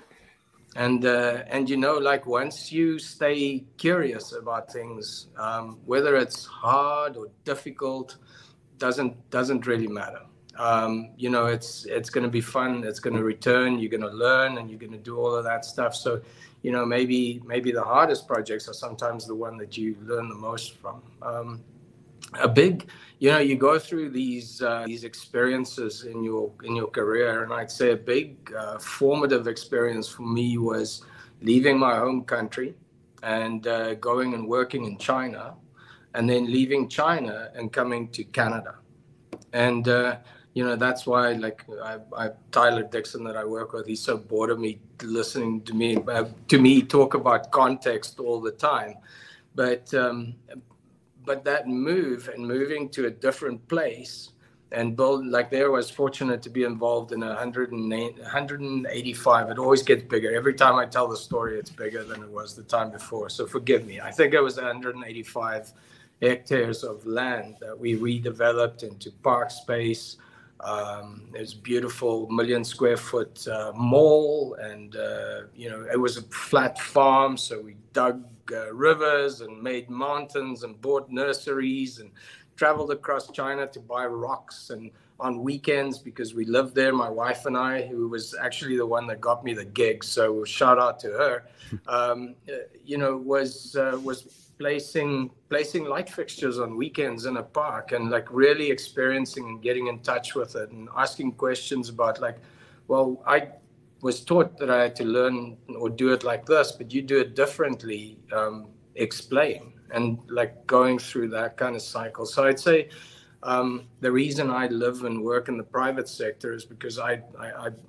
[0.74, 6.46] And uh, and you know, like once you stay curious about things, um, whether it's
[6.46, 8.16] hard or difficult,
[8.78, 10.22] doesn't doesn't really matter
[10.58, 14.02] um, you know it's it's going to be fun it's going to return you're going
[14.02, 15.94] to learn and you're going to do all of that stuff.
[15.94, 16.20] So
[16.62, 20.34] you know maybe maybe the hardest projects are sometimes the one that you learn the
[20.34, 21.02] most from.
[21.22, 21.62] Um,
[22.40, 22.88] a big
[23.18, 27.52] you know you go through these uh, these experiences in your in your career and
[27.52, 31.04] i'd say a big uh, formative experience for me was
[31.42, 32.74] leaving my home country
[33.22, 35.54] and uh, going and working in china
[36.14, 38.76] and then leaving china and coming to canada.
[39.52, 40.16] And uh,
[40.54, 44.18] you know that's why like I, I, Tyler Dixon that I work with he's so
[44.18, 48.96] bored of me listening to me uh, to me talk about context all the time.
[49.54, 50.34] But um,
[51.24, 54.30] but that move and moving to a different place
[54.72, 60.02] and build like there was fortunate to be involved in a 185 it always gets
[60.02, 60.34] bigger.
[60.34, 63.30] Every time I tell the story it's bigger than it was the time before.
[63.30, 64.00] So forgive me.
[64.00, 65.72] I think it was 185
[66.20, 70.16] hectares of land that we redeveloped into park space
[70.62, 75.98] um, it was a beautiful million square foot uh, mall, and uh, you know it
[75.98, 81.98] was a flat farm, so we dug uh, rivers and made mountains and bought nurseries
[81.98, 82.11] and
[82.57, 86.92] traveled across China to buy rocks and on weekends because we lived there.
[86.92, 90.44] My wife and I, who was actually the one that got me the gig, so
[90.44, 91.44] shout out to her.
[91.87, 97.42] Um, uh, you know, was uh, was placing placing light fixtures on weekends in a
[97.42, 102.20] park and like really experiencing and getting in touch with it and asking questions about
[102.20, 102.38] like
[102.87, 103.38] well i
[104.03, 107.18] was taught that i had to learn or do it like this but you do
[107.18, 112.25] it differently um, explain and like going through that kind of cycle.
[112.25, 112.88] So i'd say
[113.44, 117.22] um, the reason I live and work in the private sector is because I,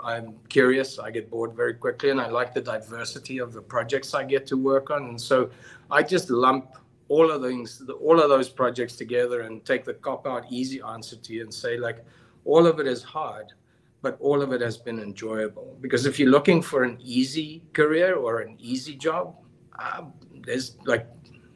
[0.04, 0.98] I, am curious.
[0.98, 4.48] I get bored very quickly, and I like the diversity of the projects I get
[4.48, 5.04] to work on.
[5.10, 5.52] And so,
[5.92, 6.76] I just lump
[7.08, 11.18] all of things, all of those projects together, and take the cop out easy answer
[11.18, 12.04] to you and say like,
[12.46, 13.54] all of it is hard,
[14.02, 15.78] but all of it has been enjoyable.
[15.82, 19.36] Because if you're looking for an easy career or an easy job,
[19.78, 20.06] uh,
[20.44, 21.06] there's like,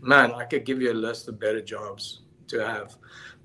[0.01, 2.97] man, I could give you a list of better jobs to have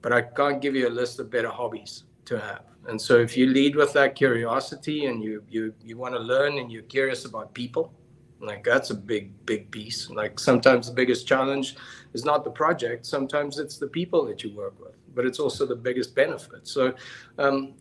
[0.03, 2.65] but I can't give you a list of better hobbies to have.
[2.89, 6.59] And so if you lead with that curiosity and you you you want to learn
[6.59, 7.93] and you're curious about people,
[8.41, 10.11] like that's a big big piece.
[10.11, 11.77] Like sometimes the biggest challenge
[12.13, 15.65] is not the project, sometimes it's the people that you work with, but it's also
[15.65, 16.67] the biggest benefit.
[16.67, 16.93] So
[17.39, 17.75] um,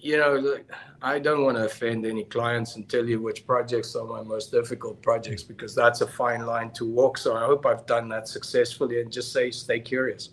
[0.00, 0.56] you know,
[1.02, 4.50] I don't want to offend any clients and tell you which projects are my most
[4.50, 7.18] difficult projects because that's a fine line to walk.
[7.18, 10.30] So I hope I've done that successfully and just say stay curious.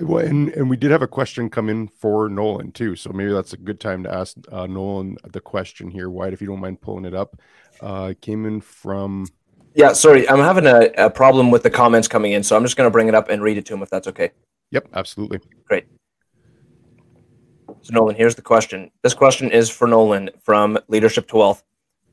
[0.00, 3.32] Well, and, and we did have a question come in for Nolan too, so maybe
[3.32, 6.10] that's a good time to ask uh, Nolan the question here.
[6.10, 7.40] Wyatt, if you don't mind pulling it up,
[7.80, 9.26] uh, came in from.
[9.74, 12.76] Yeah, sorry, I'm having a, a problem with the comments coming in, so I'm just
[12.76, 14.30] going to bring it up and read it to him if that's okay.
[14.72, 15.38] Yep, absolutely.
[15.66, 15.86] Great.
[17.84, 18.90] So Nolan, here's the question.
[19.02, 21.62] This question is for Nolan from Leadership to Wealth.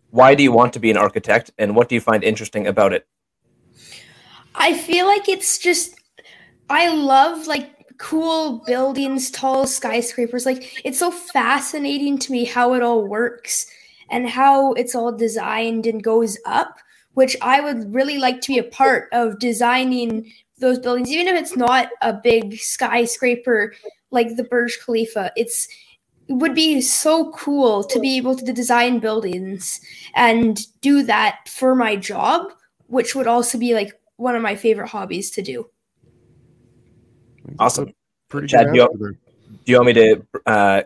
[0.10, 2.92] Why do you want to be an architect, and what do you find interesting about
[2.92, 3.08] it?
[4.54, 5.96] I feel like it's just
[6.70, 10.46] I love like cool buildings, tall skyscrapers.
[10.46, 13.66] Like it's so fascinating to me how it all works
[14.10, 16.80] and how it's all designed and goes up,
[17.14, 21.42] which I would really like to be a part of designing those buildings, even if
[21.42, 23.74] it's not a big skyscraper
[24.12, 25.32] like the Burj Khalifa.
[25.36, 25.68] It's
[26.28, 29.82] it would be so cool to be able to design buildings
[30.16, 32.54] and do that for my job,
[32.88, 35.70] which would also be like one of my favorite hobbies to do.
[37.60, 37.94] Awesome.
[38.30, 39.18] Pretty Chad, do you, do
[39.66, 40.84] you, want me to uh,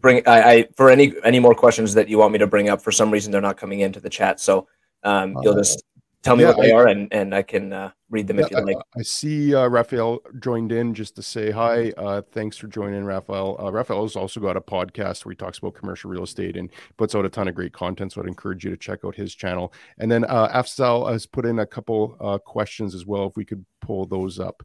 [0.00, 2.80] bring I, I, for any any more questions that you want me to bring up?
[2.80, 4.66] For some reason, they're not coming into the chat, so
[5.02, 5.84] um, you'll just
[6.24, 8.46] tell me yeah, what they I, are, and and I can uh, read them yeah,
[8.46, 8.76] if you like.
[8.76, 11.90] I, I see uh, Raphael joined in just to say hi.
[11.96, 13.56] Uh, thanks for joining, Raphael.
[13.60, 17.14] Uh, Raphael's also got a podcast where he talks about commercial real estate and puts
[17.14, 18.12] out a ton of great content.
[18.12, 19.72] So I'd encourage you to check out his channel.
[19.98, 23.26] And then uh, Afzal has put in a couple uh, questions as well.
[23.26, 24.62] If we could pull those up.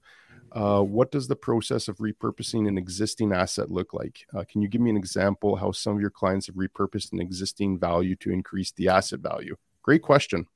[0.51, 4.25] Uh, what does the process of repurposing an existing asset look like?
[4.35, 7.21] Uh, can you give me an example how some of your clients have repurposed an
[7.21, 9.55] existing value to increase the asset value?
[9.83, 10.47] Great question.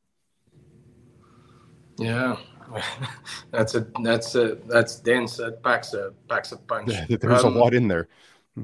[2.04, 2.38] Yeah,
[3.52, 5.38] that's a that's a that's dense.
[5.38, 6.92] That packs a packs a punch.
[7.10, 8.10] There's um, a lot in there.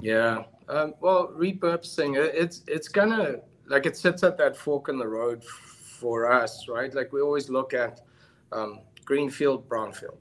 [0.01, 0.43] Yeah.
[0.67, 3.37] Um, well, repurposing it's it's gonna
[3.67, 6.93] like it sits at that fork in the road for us, right?
[6.93, 8.01] Like we always look at
[8.51, 10.17] um, greenfield, brownfield,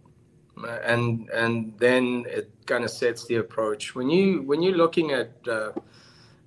[0.85, 3.95] and and then it kind of sets the approach.
[3.95, 5.73] When you when you're looking at uh,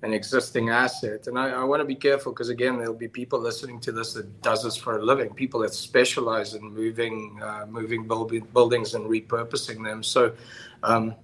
[0.02, 1.26] an existing asset.
[1.28, 4.14] And I, I want to be careful because again, there'll be people listening to this
[4.14, 5.32] that does this for a living.
[5.32, 10.02] People that specialize in moving, uh, moving buildings and repurposing them.
[10.02, 10.34] So,
[10.82, 11.14] um,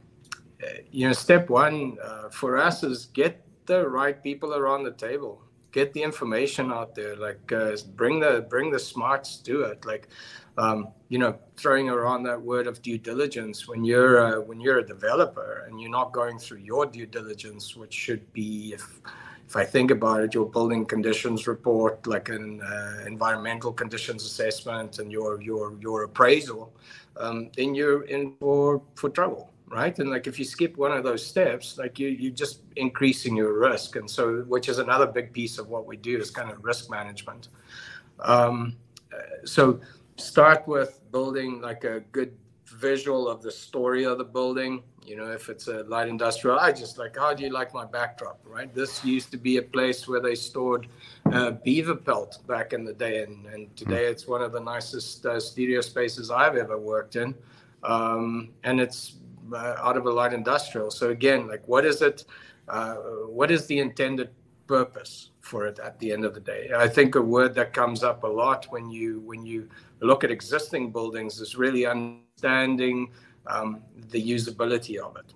[0.91, 5.43] you know, step one uh, for us is get the right people around the table.
[5.72, 7.14] Get the information out there.
[7.16, 9.85] Like, uh, bring the bring the smarts to it.
[9.85, 10.09] Like,
[10.59, 14.78] um, you know, throwing around that word of due diligence when you're uh, when you're
[14.78, 19.00] a developer and you're not going through your due diligence, which should be if
[19.46, 24.98] if I think about it, your building conditions report, like an uh, environmental conditions assessment,
[24.98, 26.72] and your your your appraisal,
[27.16, 29.96] um, then you're in for for trouble, right?
[29.98, 33.59] And like if you skip one of those steps, like you you're just increasing your
[33.59, 36.62] risk, and so which is another big piece of what we do is kind of
[36.64, 37.48] risk management.
[38.18, 38.76] Um,
[39.14, 39.80] uh, so
[40.19, 44.83] start with building like a good visual of the story of the building.
[45.05, 47.87] You know, if it's a light industrial, I just like, how do you like my
[47.87, 48.73] backdrop, right?
[48.75, 50.87] This used to be a place where they stored
[51.33, 55.25] uh, beaver pelt back in the day, and, and today it's one of the nicest
[55.25, 57.35] uh, studio spaces I've ever worked in.
[57.85, 59.14] Um, and it's
[59.51, 60.91] uh, out of a light industrial.
[60.91, 62.25] So again, like, what is it?
[62.69, 62.97] Uh,
[63.31, 64.29] what is the intended
[64.69, 66.71] purpose for it at the end of the day?
[66.77, 69.69] I think a word that comes up a lot when you when you
[70.01, 73.11] look at existing buildings is really understanding
[73.47, 75.35] um, the usability of it.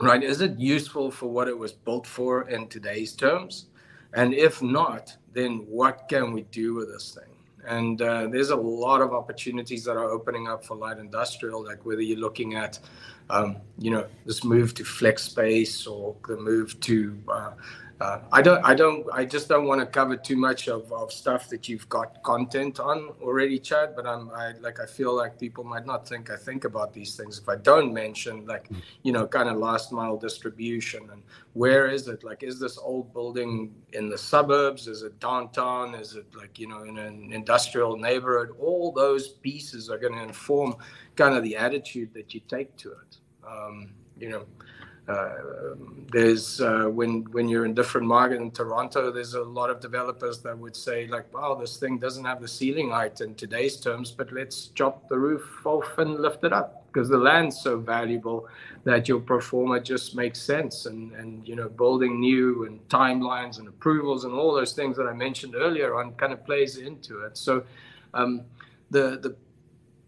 [0.00, 0.22] Right?
[0.22, 3.66] Is it useful for what it was built for in today's terms?
[4.12, 7.34] And if not, then what can we do with this thing?
[7.66, 11.84] And uh, there's a lot of opportunities that are opening up for light industrial, like
[11.86, 12.78] whether you're looking at,
[13.30, 17.52] um, you know, this move to flex space or the move to uh,
[18.00, 21.12] uh, I don't, I don't, I just don't want to cover too much of, of
[21.12, 23.94] stuff that you've got content on already, Chad.
[23.94, 27.16] But I'm, I like, I feel like people might not think I think about these
[27.16, 28.78] things if I don't mention, like, hmm.
[29.02, 31.22] you know, kind of last mile distribution and
[31.52, 32.24] where is it?
[32.24, 34.88] Like, is this old building in the suburbs?
[34.88, 35.94] Is it downtown?
[35.94, 38.56] Is it like, you know, in an industrial neighborhood?
[38.58, 40.74] All those pieces are going to inform
[41.14, 43.18] kind of the attitude that you take to it.
[43.48, 44.46] Um, you know,
[45.06, 50.38] there's uh, when when you're in different market in Toronto, there's a lot of developers
[50.40, 54.10] that would say like, "Wow, this thing doesn't have the ceiling height in today's terms,
[54.10, 58.48] but let's chop the roof off and lift it up because the land's so valuable
[58.84, 63.58] that your pro forma just makes sense." And and you know, building new and timelines
[63.58, 67.24] and approvals and all those things that I mentioned earlier on kind of plays into
[67.26, 67.36] it.
[67.36, 67.64] So
[68.14, 68.42] um,
[68.90, 69.36] the the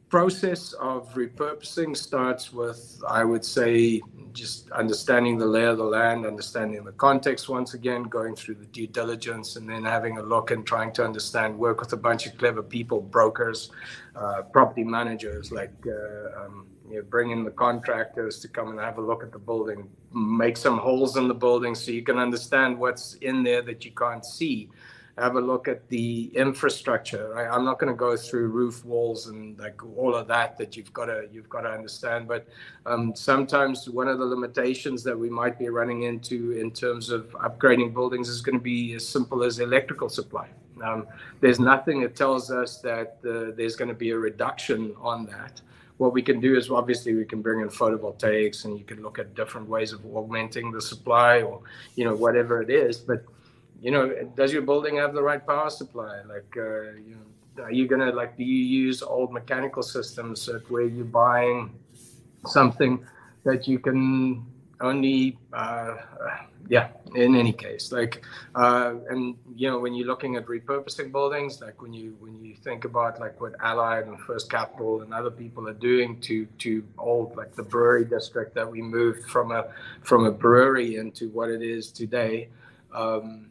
[0.08, 4.00] process of repurposing starts with, I would say,
[4.36, 8.66] just understanding the lay of the land, understanding the context once again, going through the
[8.66, 12.26] due diligence, and then having a look and trying to understand, work with a bunch
[12.26, 13.70] of clever people, brokers,
[14.14, 18.78] uh, property managers, like uh, um, you know, bring in the contractors to come and
[18.78, 22.18] have a look at the building, make some holes in the building so you can
[22.18, 24.68] understand what's in there that you can't see
[25.18, 27.38] have a look at the infrastructure.
[27.38, 30.92] I'm not going to go through roof walls and like all of that that you've
[30.92, 32.28] got to you've got to understand.
[32.28, 32.46] But
[32.84, 37.30] um, sometimes one of the limitations that we might be running into in terms of
[37.30, 40.48] upgrading buildings is going to be as simple as electrical supply.
[40.84, 41.06] Um,
[41.40, 45.62] there's nothing that tells us that uh, there's going to be a reduction on that
[45.98, 49.18] what we can do is obviously we can bring in photovoltaics and you can look
[49.18, 51.62] at different ways of augmenting the supply or
[51.94, 53.24] you know whatever it is but
[53.80, 56.22] you know, does your building have the right power supply?
[56.26, 60.82] Like, uh, you know, are you gonna like, do you use old mechanical systems where
[60.82, 61.74] you're buying
[62.46, 63.04] something
[63.44, 64.44] that you can
[64.80, 65.96] only, uh,
[66.68, 68.22] yeah, in any case, like,
[68.54, 72.56] uh, and you know, when you're looking at repurposing buildings, like when you when you
[72.56, 76.84] think about like what Allied and First Capital and other people are doing to to
[76.98, 79.68] old like the brewery district that we moved from a
[80.02, 82.48] from a brewery into what it is today.
[82.92, 83.46] Um,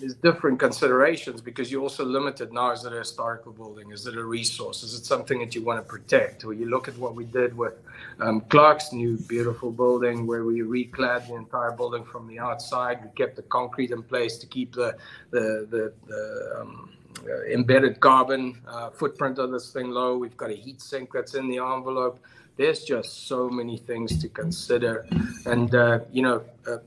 [0.00, 2.72] there's different considerations because you're also limited now.
[2.72, 3.92] Is it a historical building?
[3.92, 4.82] Is it a resource?
[4.82, 6.44] Is it something that you want to protect?
[6.44, 7.74] Or you look at what we did with
[8.20, 13.04] um, Clark's new beautiful building, where we reclad the entire building from the outside.
[13.04, 14.96] We kept the concrete in place to keep the
[15.30, 16.90] the the, the um,
[17.26, 20.18] uh, embedded carbon uh, footprint of this thing low.
[20.18, 22.18] We've got a heat sink that's in the envelope.
[22.56, 25.06] There's just so many things to consider,
[25.46, 26.78] and uh, you know uh,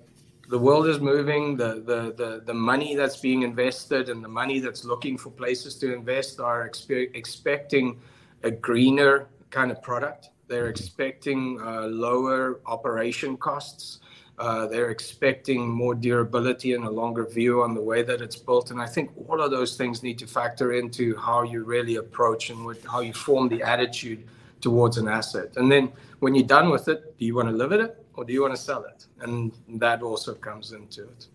[0.47, 1.57] the world is moving.
[1.57, 5.75] The, the, the, the money that's being invested and the money that's looking for places
[5.75, 7.99] to invest are expe- expecting
[8.43, 10.29] a greener kind of product.
[10.47, 13.99] They're expecting uh, lower operation costs.
[14.39, 18.71] Uh, they're expecting more durability and a longer view on the way that it's built.
[18.71, 22.49] And I think all of those things need to factor into how you really approach
[22.51, 24.27] and how you form the attitude
[24.61, 25.55] towards an asset.
[25.57, 28.25] And then when you're done with it, do you want to live in it or
[28.25, 29.05] do you want to sell it?
[29.19, 31.27] And that also comes into it.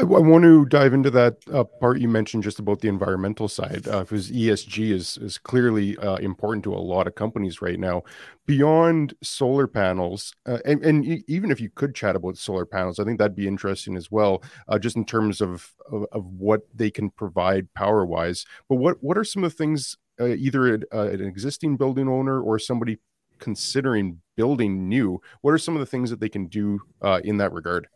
[0.00, 3.88] I, want to dive into that uh, part you mentioned just about the environmental side,
[3.88, 8.04] uh, because ESG is is clearly uh, important to a lot of companies right now.
[8.46, 13.04] Beyond solar panels, uh, and, and even if you could chat about solar panels, I
[13.04, 16.92] think that'd be interesting as well, uh, just in terms of, of, of what they
[16.92, 18.46] can provide power wise.
[18.68, 22.58] But what what are some of the things uh, either an existing building owner or
[22.58, 22.98] somebody
[23.38, 25.20] considering building new?
[25.42, 26.80] What are some of the things that they can do
[27.24, 27.88] in that regard?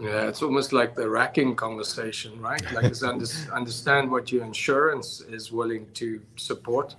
[0.00, 2.62] Yeah, it's almost like the racking conversation, right?
[2.72, 6.96] Like, it's under, understand what your insurance is willing to support.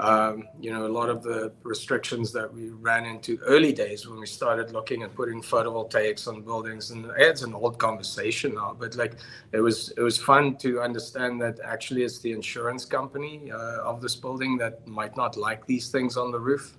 [0.00, 4.20] Um, you know, a lot of the restrictions that we ran into early days when
[4.20, 8.94] we started looking at putting photovoltaics on buildings, and it's an old conversation now, but
[8.96, 9.14] like
[9.52, 14.00] it was, it was fun to understand that actually it's the insurance company uh, of
[14.00, 16.76] this building that might not like these things on the roof.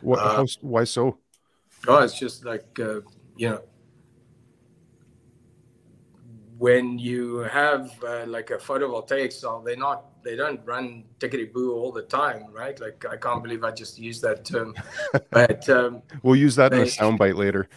[0.00, 0.18] What?
[0.18, 1.18] Uh, why so?
[1.86, 3.00] Oh, it's just like uh,
[3.36, 3.62] you know
[6.60, 11.74] when you have uh, like a photovoltaic cell, they're not they don't run tickety boo
[11.74, 12.78] all the time, right?
[12.80, 14.74] Like I can't believe I just used that term,
[15.30, 17.68] but um, we'll use that they, in a soundbite later.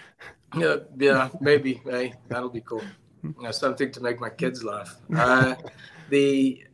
[0.56, 1.82] Yeah, yeah, maybe.
[1.86, 2.84] Hey, that'll be cool.
[3.24, 4.98] You know, something to make my kids laugh.
[5.16, 5.56] Uh,
[6.10, 6.66] the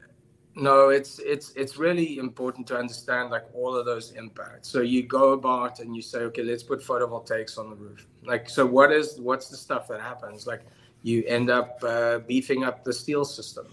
[0.55, 4.67] no, it's it's it's really important to understand like all of those impacts.
[4.67, 8.07] So you go about and you say, okay, let's put photovoltaics on the roof.
[8.23, 10.47] Like, so what is what's the stuff that happens?
[10.47, 10.65] Like
[11.01, 13.67] you end up uh, beefing up the steel system.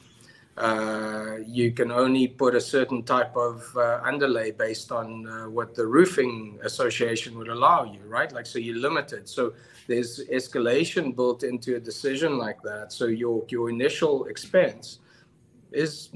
[0.57, 5.75] Uh, you can only put a certain type of uh, underlay based on uh, what
[5.75, 8.33] the roofing association would allow you, right?
[8.33, 9.29] Like, so you're limited.
[9.29, 9.53] So
[9.87, 12.93] there's escalation built into a decision like that.
[12.93, 15.01] So your your initial expense
[15.73, 16.11] is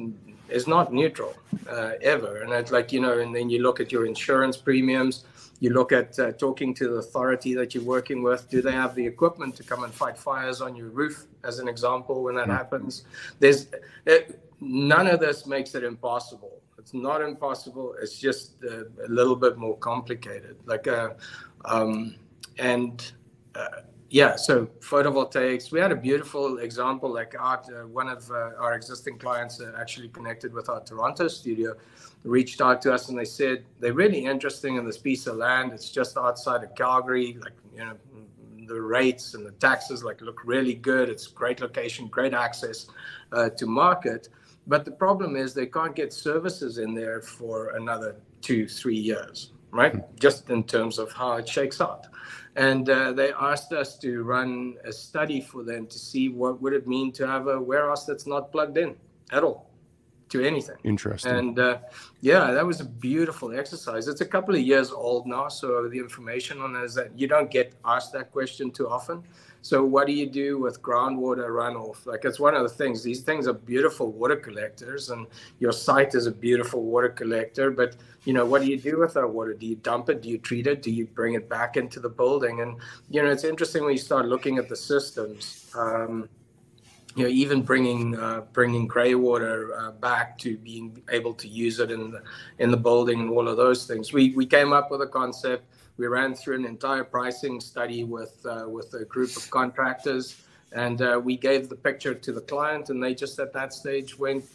[0.49, 1.35] is not neutral
[1.69, 2.43] uh, ever.
[2.43, 5.25] And it's like you know, and then you look at your insurance premiums
[5.61, 8.49] you look at uh, talking to the authority that you're working with.
[8.49, 11.69] Do they have the equipment to come and fight fires on your roof, as an
[11.69, 12.53] example, when that mm-hmm.
[12.53, 13.05] happens?
[13.39, 13.69] There's
[14.07, 16.63] it, none of this makes it impossible.
[16.79, 17.95] It's not impossible.
[18.01, 20.57] It's just uh, a little bit more complicated.
[20.65, 21.11] Like, uh,
[21.67, 22.17] um,
[22.59, 23.13] and
[23.55, 25.71] uh, yeah, so photovoltaics.
[25.71, 27.13] We had a beautiful example.
[27.13, 31.75] Like our, uh, one of uh, our existing clients actually connected with our Toronto studio
[32.25, 35.73] reached out to us and they said they're really interesting in this piece of land.
[35.73, 37.39] It's just outside of Calgary.
[37.41, 37.97] Like, you know,
[38.67, 41.09] the rates and the taxes like look really good.
[41.09, 42.89] It's great location, great access
[43.33, 44.29] uh, to market.
[44.67, 49.53] But the problem is they can't get services in there for another two, three years,
[49.71, 49.95] right?
[50.19, 52.07] Just in terms of how it shakes out.
[52.57, 56.73] And uh, they asked us to run a study for them to see what would
[56.73, 58.97] it mean to have a warehouse that's not plugged in
[59.33, 59.71] at all
[60.31, 60.77] to anything.
[60.85, 61.33] Interesting.
[61.33, 61.79] And uh,
[62.21, 64.09] yeah, that was a beautiful exercise.
[64.09, 67.27] It's a couple of years old now, so the information on it is that you
[67.27, 69.23] don't get asked that question too often.
[69.63, 72.07] So what do you do with groundwater runoff?
[72.07, 73.03] Like it's one of the things.
[73.03, 75.27] These things are beautiful water collectors, and
[75.59, 77.71] your site is a beautiful water collector.
[77.71, 79.53] But you know, what do you do with that water?
[79.53, 80.23] Do you dump it?
[80.23, 80.83] Do you treat it?
[80.83, 82.61] Do you bring it back into the building?
[82.61, 82.79] And
[83.11, 85.71] you know, it's interesting when you start looking at the systems.
[85.77, 86.29] Um,
[87.17, 91.81] you know, even bringing uh, bringing grey water uh, back to being able to use
[91.81, 92.23] it in the
[92.59, 94.13] in the building and all of those things.
[94.13, 95.65] We we came up with a concept.
[96.01, 100.35] We ran through an entire pricing study with uh, with a group of contractors,
[100.73, 104.19] and uh, we gave the picture to the client, and they just at that stage
[104.19, 104.47] went,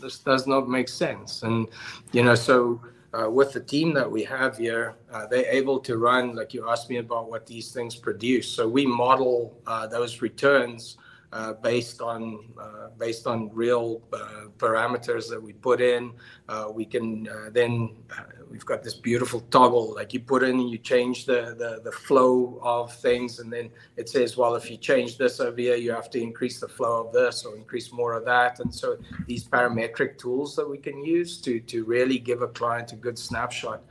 [0.00, 1.68] "This does not make sense." And
[2.12, 2.80] you know, so.
[3.12, 6.70] Uh, with the team that we have here, uh, they're able to run, like you
[6.70, 8.48] asked me about what these things produce.
[8.48, 10.96] So we model uh, those returns
[11.32, 16.12] uh, based on uh, based on real uh, parameters that we put in.
[16.48, 19.94] Uh, we can uh, then uh, we've got this beautiful toggle.
[19.94, 23.70] Like you put in and you change the, the the flow of things and then
[23.96, 27.06] it says well if you change this over here you have to increase the flow
[27.06, 28.60] of this or increase more of that.
[28.60, 32.92] And so these parametric tools that we can use to to really give a client
[32.92, 33.82] a good snapshot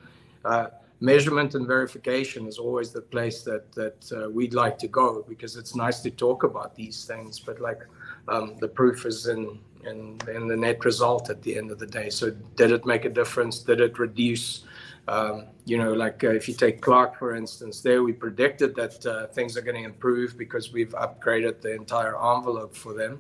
[1.00, 5.56] measurement and verification is always the place that that uh, we'd like to go because
[5.56, 7.82] it's nice to talk about these things, but like
[8.28, 11.88] um, the proof is in, in in the net result at the end of the
[11.88, 12.10] day.
[12.10, 13.60] So did it make a difference?
[13.60, 14.66] Did it reduce
[15.10, 18.96] Um, you know, like uh, if you take Clark, for instance, there we predicted that
[19.06, 23.14] uh, things are going to improve because we've upgraded the entire envelope for them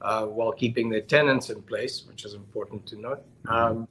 [0.00, 3.22] uh, while keeping their tenants in place, which is important to note.
[3.48, 3.86] Um,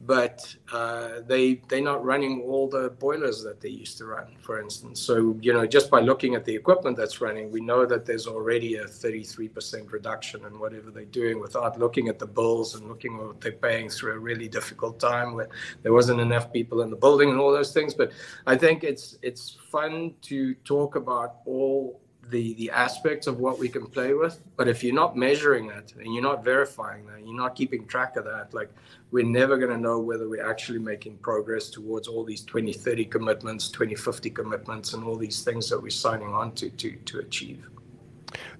[0.00, 4.60] but uh, they they're not running all the boilers that they used to run, for
[4.60, 5.00] instance.
[5.00, 8.26] So you know, just by looking at the equipment that's running, we know that there's
[8.26, 13.14] already a 33% reduction in whatever they're doing without looking at the bills and looking
[13.14, 15.48] at what they're paying through a really difficult time where
[15.82, 17.94] there wasn't enough people in the building and all those things.
[17.94, 18.12] But
[18.46, 23.68] I think it's it's fun to talk about all the the aspects of what we
[23.68, 27.36] can play with but if you're not measuring it and you're not verifying that you're
[27.36, 28.70] not keeping track of that like
[29.10, 33.68] we're never going to know whether we're actually making progress towards all these 2030 commitments
[33.68, 37.68] 2050 commitments and all these things that we're signing on to to to achieve.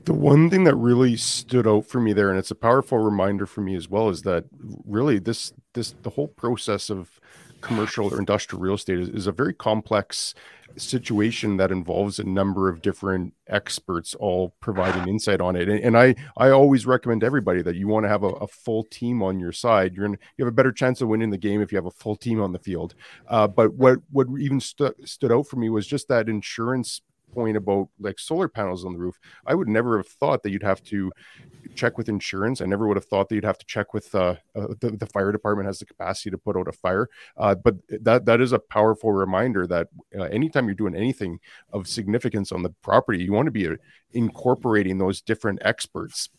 [0.04, 3.46] The one thing that really stood out for me there and it's a powerful reminder
[3.46, 4.44] for me as well is that
[4.84, 7.20] really this this the whole process of
[7.60, 10.34] commercial or industrial real estate is, is a very complex
[10.76, 15.68] situation that involves a number of different experts all providing insight on it.
[15.68, 18.46] And, and i i always recommend to everybody that you want to have a, a,
[18.46, 19.94] full team on your side.
[19.94, 21.90] You're gonna you have a better chance of winning the game if you have a
[21.90, 22.94] full team on the field.
[23.28, 27.00] Uh, but what what even stu- stood out for me was just that insurance
[27.34, 30.62] point about like solar panels on the roof i would never have thought that you'd
[30.62, 31.10] have to
[31.76, 32.60] check with insurance.
[32.60, 35.06] I never would have thought that you'd have to check with uh, uh, the, the
[35.06, 37.08] fire department has the capacity to put out a fire.
[37.36, 41.38] Uh, but that that is a powerful reminder that uh, anytime you're doing anything
[41.72, 43.76] of significance on the property, you want to be uh,
[44.12, 46.30] incorporating those different experts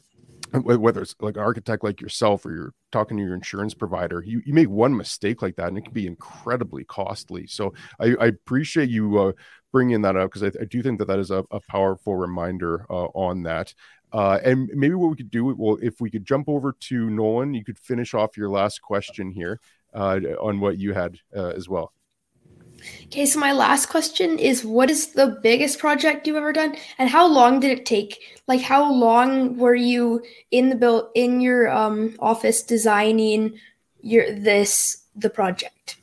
[0.53, 4.41] whether it's like an architect like yourself or you're talking to your insurance provider you,
[4.45, 8.27] you make one mistake like that and it can be incredibly costly so i, I
[8.27, 9.31] appreciate you uh,
[9.71, 12.85] bringing that up because I, I, do think that that is a, a powerful reminder
[12.89, 13.73] uh, on that
[14.13, 17.53] uh, and maybe what we could do, well, if we could jump over to Nolan,
[17.53, 19.59] you could finish off your last question here
[19.93, 21.91] uh, on what you had uh, as well.
[23.05, 27.09] Okay, so my last question is what is the biggest project you've ever done and
[27.09, 28.41] how long did it take?
[28.47, 33.59] Like how long were you in the build in your um, office designing
[34.01, 35.97] your this the project?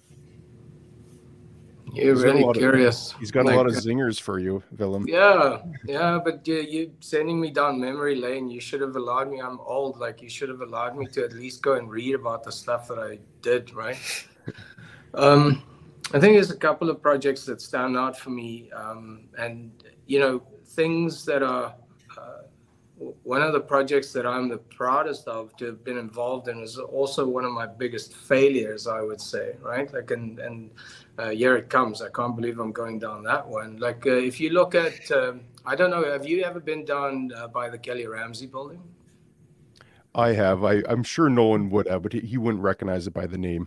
[1.95, 3.13] You're he's really curious.
[3.13, 5.07] Of, he's got like, a lot of zingers for you, Willem.
[5.07, 8.51] Yeah, yeah, but you, you sending me down memory lane.
[8.51, 9.41] You should have allowed me.
[9.41, 9.99] I'm old.
[9.99, 12.89] Like you should have allowed me to at least go and read about the stuff
[12.89, 13.73] that I did.
[13.73, 13.99] Right.
[15.15, 15.63] um,
[16.15, 19.73] I think there's a couple of projects that stand out for me, um, and
[20.07, 21.75] you know things that are
[23.23, 26.79] one of the projects that I'm the proudest of to have been involved in is
[26.79, 29.93] also one of my biggest failures, I would say, right?
[29.93, 30.71] Like, and, and
[31.19, 32.01] uh, here it comes.
[32.01, 33.79] I can't believe I'm going down that one.
[33.79, 35.35] Like, uh, if you look at, uh,
[35.67, 38.83] I don't know, have you ever been down uh, by the Kelly Ramsay building?
[40.15, 40.63] I have.
[40.63, 43.39] I, I'm sure no one would have, but he, he wouldn't recognize it by the
[43.39, 43.67] name.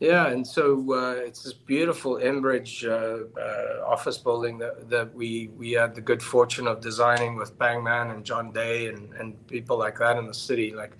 [0.00, 5.50] Yeah, and so uh, it's this beautiful Enbridge uh, uh, office building that, that we
[5.56, 9.78] we had the good fortune of designing with Bangman and John Day and, and people
[9.78, 10.74] like that in the city.
[10.74, 10.96] Like,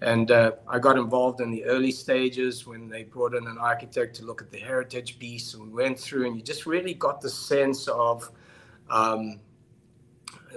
[0.00, 4.14] and uh, I got involved in the early stages when they brought in an architect
[4.16, 7.20] to look at the heritage piece, and we went through, and you just really got
[7.20, 8.30] the sense of.
[8.88, 9.40] Um,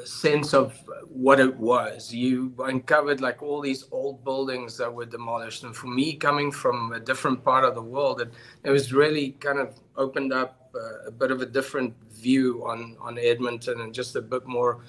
[0.05, 0.73] sense of
[1.07, 2.13] what it was.
[2.13, 5.63] You uncovered like all these old buildings that were demolished.
[5.63, 8.31] And for me, coming from a different part of the world, it,
[8.63, 12.95] it was really kind of opened up uh, a bit of a different view on,
[12.99, 14.81] on Edmonton and just a bit more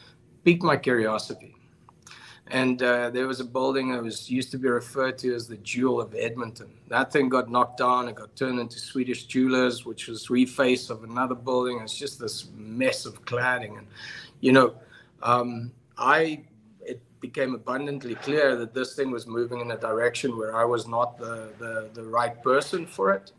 [0.44, 1.54] piqued my curiosity.
[2.48, 5.56] And uh, there was a building that was used to be referred to as the
[5.58, 6.68] Jewel of Edmonton.
[6.88, 8.08] That thing got knocked down.
[8.08, 11.78] It got turned into Swedish Jewelers, which was refaced of another building.
[11.80, 13.78] It's just this mess of cladding.
[13.78, 13.86] And,
[14.40, 14.74] you know,
[15.22, 16.44] um, I
[16.80, 20.88] it became abundantly clear that this thing was moving in a direction where I was
[20.88, 23.32] not the, the, the right person for it,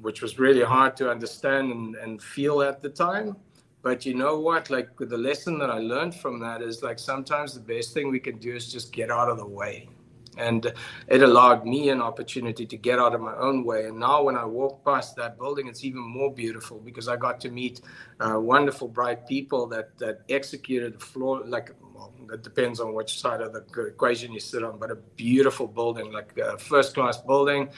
[0.00, 3.36] which was really hard to understand and, and feel at the time.
[3.82, 4.70] But you know what?
[4.70, 8.20] Like the lesson that I learned from that is like sometimes the best thing we
[8.20, 9.88] can do is just get out of the way
[10.36, 10.72] and
[11.08, 13.86] it allowed me an opportunity to get out of my own way.
[13.86, 17.40] And now when i walk past that building it's even more beautiful because i got
[17.40, 17.80] to meet
[18.20, 23.20] uh, wonderful bright people that that executed the floor like well, it depends on which
[23.20, 27.18] side of the equation you sit on but a beautiful building like a first class
[27.18, 27.68] building.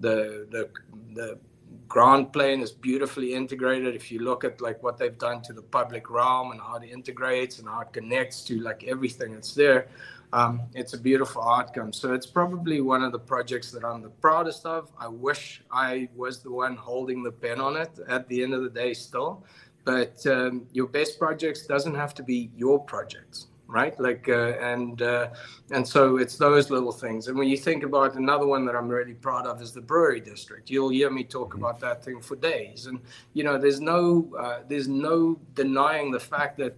[0.00, 0.68] The the
[1.14, 1.38] the
[1.88, 3.94] ground plane is beautifully integrated.
[3.94, 6.88] If you look at like what they've done to the public realm and how it
[6.88, 9.88] integrates and how it connects to like everything that's there
[10.32, 11.92] um, it's a beautiful outcome.
[11.92, 14.90] So it's probably one of the projects that I'm the proudest of.
[14.98, 18.62] I wish I was the one holding the pen on it at the end of
[18.62, 19.44] the day still.
[19.84, 23.98] But um, your best projects doesn't have to be your projects, right?
[23.98, 25.28] Like, uh, and uh,
[25.70, 27.28] and so it's those little things.
[27.28, 30.20] And when you think about another one that I'm really proud of is the brewery
[30.20, 30.70] district.
[30.70, 32.86] You'll hear me talk about that thing for days.
[32.86, 33.00] And
[33.32, 36.76] you know, there's no uh, there's no denying the fact that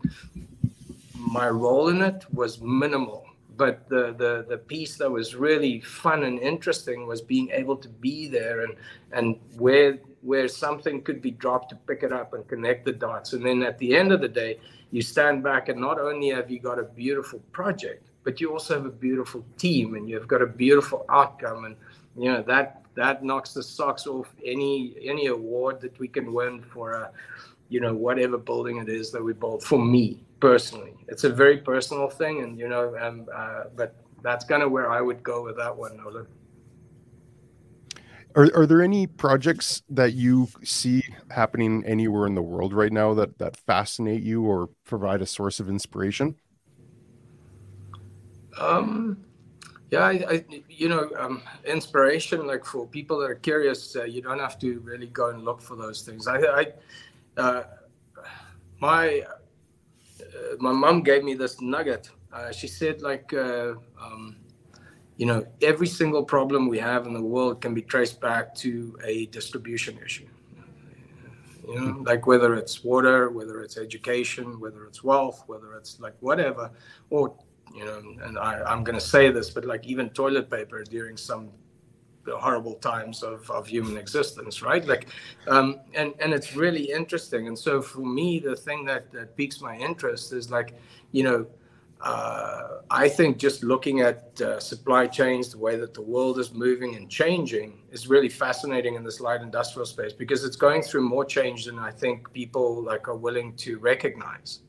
[1.14, 3.21] my role in it was minimal.
[3.56, 7.88] But the, the the piece that was really fun and interesting was being able to
[7.88, 8.74] be there and
[9.12, 13.32] and where where something could be dropped to pick it up and connect the dots.
[13.32, 14.60] And then at the end of the day,
[14.92, 18.74] you stand back and not only have you got a beautiful project, but you also
[18.74, 21.64] have a beautiful team and you've got a beautiful outcome.
[21.64, 21.76] And
[22.16, 26.62] you know that that knocks the socks off any any award that we can win
[26.62, 27.10] for a
[27.68, 29.64] you know whatever building it is that we build.
[29.64, 34.44] For me personally, it's a very personal thing, and you know, um, uh, but that's
[34.44, 36.26] kind of where I would go with that one, Nolan.
[38.34, 43.14] Are, are there any projects that you see happening anywhere in the world right now
[43.14, 46.34] that, that fascinate you or provide a source of inspiration?
[48.58, 49.24] Um,
[49.90, 54.22] yeah, I, I, you know, um, inspiration, like for people that are curious, uh, you
[54.22, 56.26] don't have to really go and look for those things.
[56.26, 56.66] I, I
[57.36, 57.62] uh,
[58.80, 59.22] my,
[60.58, 62.10] my mom gave me this nugget.
[62.32, 64.36] Uh, she said like, uh, um,
[65.16, 68.96] you know, every single problem we have in the world can be traced back to
[69.04, 70.26] a distribution issue.
[71.68, 72.02] You know, hmm.
[72.02, 76.70] like whether it's water, whether it's education, whether it's wealth, whether it's like whatever,
[77.10, 77.34] or
[77.74, 81.16] you know, and I, I'm going to say this, but like even toilet paper during
[81.16, 81.50] some
[82.30, 84.84] horrible times of, of human existence, right?
[84.86, 85.08] Like,
[85.48, 87.48] um, and and it's really interesting.
[87.48, 90.74] And so for me, the thing that that piques my interest is like,
[91.10, 91.46] you know,
[92.02, 96.52] uh, I think just looking at uh, supply chains, the way that the world is
[96.52, 101.02] moving and changing, is really fascinating in this light industrial space because it's going through
[101.08, 104.60] more change than I think people like are willing to recognize.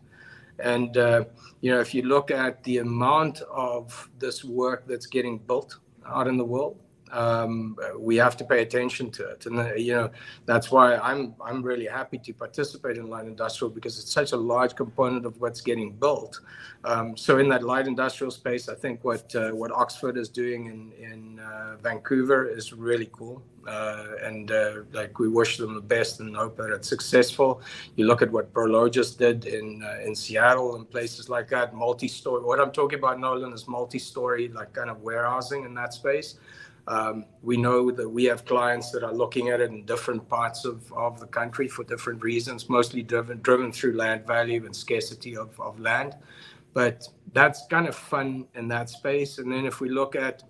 [0.60, 1.26] And uh,
[1.62, 6.28] you know, if you look at the amount of this work that's getting built out
[6.28, 6.83] in the world,
[7.14, 9.46] um, we have to pay attention to it.
[9.46, 10.10] And uh, you know
[10.46, 14.38] that's why I'm I'm really happy to participate in light industrial because it's such a
[14.38, 16.42] large component of what's getting built.
[16.84, 20.66] Um, so in that light industrial space, I think what uh, what Oxford is doing
[20.66, 23.44] in in uh, Vancouver is really cool.
[23.66, 27.62] Uh, and uh, like we wish them the best and hope that it's successful.
[27.96, 32.44] You look at what Prologis did in uh, in Seattle and places like that, multi-story.
[32.44, 36.36] What I'm talking about, Nolan, is multi-story, like kind of warehousing in that space.
[36.88, 40.66] Um, we know that we have clients that are looking at it in different parts
[40.66, 45.38] of, of the country for different reasons, mostly driven driven through land value and scarcity
[45.38, 46.16] of, of land.
[46.74, 49.38] But that's kind of fun in that space.
[49.38, 50.44] And then if we look at,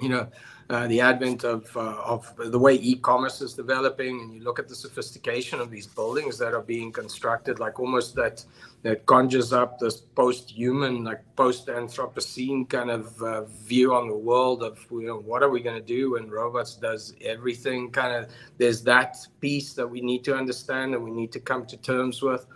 [0.00, 0.26] you know,
[0.70, 4.68] uh, the advent of uh, of the way e-commerce is developing, and you look at
[4.68, 8.44] the sophistication of these buildings that are being constructed, like almost that
[8.82, 14.78] that conjures up this post-human, like post-Anthropocene kind of uh, view on the world of
[14.90, 17.90] you know what are we going to do when robots does everything?
[17.90, 21.66] Kind of there's that piece that we need to understand and we need to come
[21.66, 22.46] to terms with.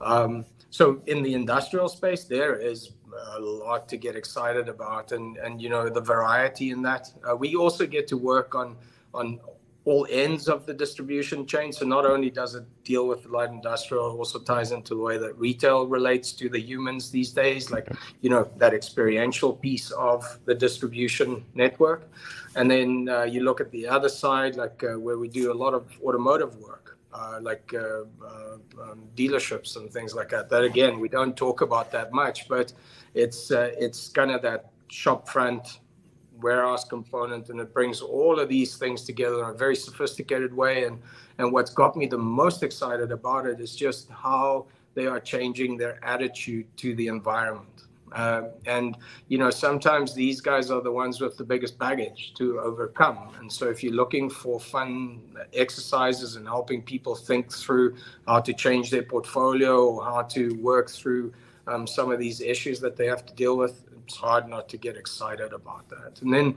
[0.00, 2.90] Um, so in the industrial space, there is
[3.36, 7.12] a lot to get excited about, and and you know the variety in that.
[7.28, 8.76] Uh, we also get to work on
[9.14, 9.40] on
[9.84, 11.72] all ends of the distribution chain.
[11.72, 15.00] So not only does it deal with the light industrial, it also ties into the
[15.00, 17.88] way that retail relates to the humans these days, like
[18.20, 22.08] you know that experiential piece of the distribution network.
[22.56, 25.56] And then uh, you look at the other side, like uh, where we do a
[25.64, 26.86] lot of automotive work
[27.16, 30.50] uh, like uh, uh, um, dealerships and things like that.
[30.50, 32.72] That again, we don't talk about that much, but
[33.16, 35.80] it's uh, it's kind of that shop front
[36.40, 40.84] warehouse component, and it brings all of these things together in a very sophisticated way.
[40.84, 41.00] And
[41.38, 45.76] and what's got me the most excited about it is just how they are changing
[45.76, 47.84] their attitude to the environment.
[48.12, 48.96] Uh, and
[49.28, 53.34] you know, sometimes these guys are the ones with the biggest baggage to overcome.
[53.40, 55.22] And so, if you're looking for fun
[55.54, 57.96] exercises and helping people think through
[58.28, 61.32] how to change their portfolio or how to work through
[61.66, 64.76] um, some of these issues that they have to deal with, it's hard not to
[64.76, 66.22] get excited about that.
[66.22, 66.56] And then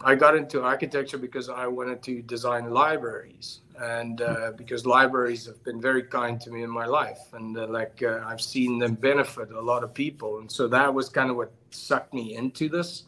[0.00, 3.60] I got into architecture because I wanted to design libraries.
[3.80, 7.32] And uh, because libraries have been very kind to me in my life.
[7.32, 10.38] And uh, like uh, i've seen them benefit a lot of people.
[10.38, 13.04] And so that was kind of what sucked me into this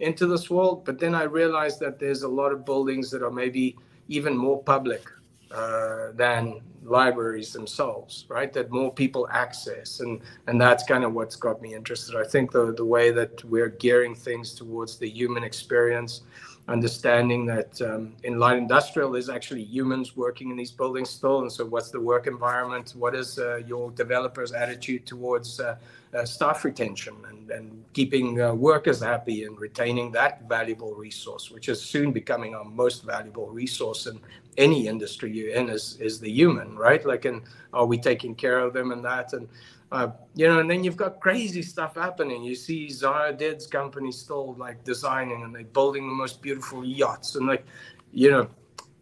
[0.00, 0.84] into this world.
[0.84, 3.76] But then i realized that there's a lot of buildings that are maybe
[4.08, 5.04] even more public
[5.50, 8.52] uh, than libraries themselves right?
[8.52, 10.00] That more people access.
[10.00, 12.16] And and that's kind of what's got me interested.
[12.16, 16.22] I think the the way that we're gearing things towards the human experience
[16.68, 21.40] understanding that um, in light industrial there's actually humans working in these buildings still.
[21.40, 22.94] And so what's the work environment?
[22.96, 25.76] What is uh, your developers attitude towards uh,
[26.24, 31.80] staff retention and, and keeping uh, workers happy and retaining that valuable resource, which is
[31.80, 34.20] soon becoming our most valuable resource in
[34.56, 37.04] any industry you're in is, is the human, right?
[37.06, 37.42] Like, and
[37.72, 39.32] are we taking care of them and that?
[39.32, 39.48] And,
[39.92, 42.42] uh, you know, and then you've got crazy stuff happening.
[42.42, 47.36] You see Zaha Hadid's company still like designing and they're building the most beautiful yachts
[47.36, 47.64] and like,
[48.12, 48.48] you know,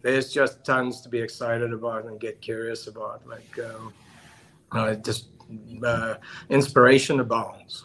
[0.03, 3.27] there's just tons to be excited about and get curious about.
[3.27, 3.93] Like, um,
[4.73, 5.27] uh, just
[5.85, 6.15] uh,
[6.49, 7.85] inspiration abounds.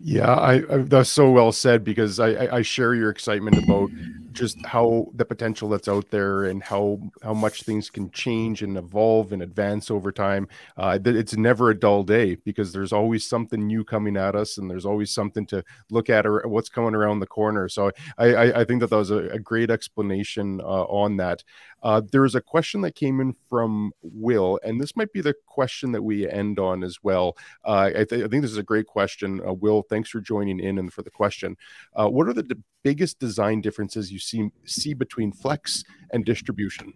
[0.00, 3.90] Yeah, I, I, that's so well said because I, I, I share your excitement about
[4.32, 8.76] just how the potential that's out there and how how much things can change and
[8.76, 10.48] evolve and advance over time.
[10.76, 14.70] Uh, it's never a dull day because there's always something new coming at us and
[14.70, 17.68] there's always something to look at or what's coming around the corner.
[17.68, 21.42] So I I, I think that that was a, a great explanation uh, on that.
[21.82, 25.34] Uh, there was a question that came in from Will, and this might be the
[25.46, 27.36] question that we end on as well.
[27.64, 29.40] Uh, I, th- I, think this is a great question.
[29.46, 31.56] Uh, Will, thanks for joining in and for the question.
[31.94, 36.92] Uh, what are the d- biggest design differences you see, see between flex and distribution?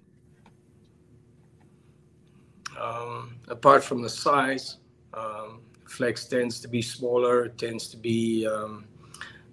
[2.80, 4.78] Um, apart from the size,
[5.14, 8.86] um, flex tends to be smaller, it tends to be um,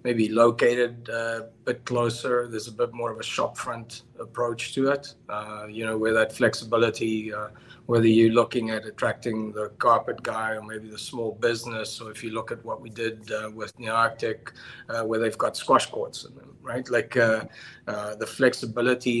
[0.04, 2.48] maybe located a bit closer.
[2.48, 5.14] There's a bit more of a shopfront approach to it.
[5.28, 7.48] Uh, you know, where that flexibility, uh,
[7.90, 12.22] whether you're looking at attracting the carpet guy or maybe the small business, or if
[12.22, 14.52] you look at what we did uh, with Nearctic,
[14.88, 16.88] uh, where they've got squash courts in them, right?
[16.88, 17.46] Like uh,
[17.88, 19.18] uh, the flexibility.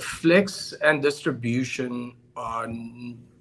[0.00, 2.66] flex and distribution are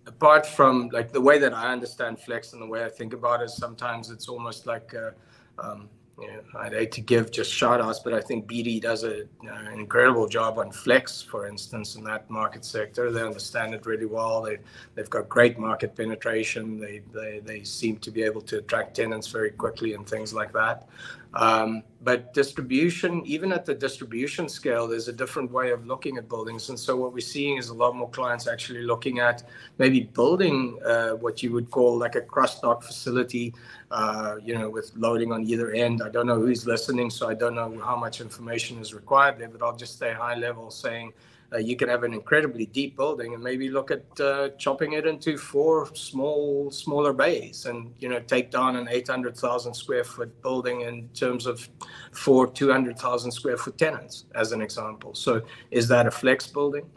[0.05, 3.41] apart from like the way that I understand flex and the way I think about
[3.41, 5.11] it, sometimes it's almost like, uh,
[5.57, 5.89] um,
[6.19, 9.23] you know, I'd hate to give just shout outs, but I think BD does a,
[9.41, 13.11] an incredible job on flex, for instance, in that market sector.
[13.11, 14.43] They understand it really well.
[14.43, 14.59] They,
[14.93, 16.79] they've got great market penetration.
[16.79, 20.53] They, they, they seem to be able to attract tenants very quickly and things like
[20.53, 20.87] that.
[21.35, 26.29] Um, but distribution, even at the distribution scale, there's a different way of looking at
[26.29, 26.69] buildings.
[26.69, 29.43] And so what we're seeing is a lot more clients actually looking at
[29.79, 33.53] maybe building uh, what you would call like a cross dock facility,
[33.93, 36.01] uh, you know, with loading on either end.
[36.01, 39.49] I don't know who's listening, so I don't know how much information is required there,
[39.49, 41.13] but I'll just stay high level saying,
[41.53, 45.05] uh, you can have an incredibly deep building and maybe look at uh, chopping it
[45.05, 50.81] into four small smaller bays and you know take down an 800,000 square foot building
[50.81, 51.69] in terms of
[52.11, 56.89] four 200,000 square foot tenants as an example so is that a flex building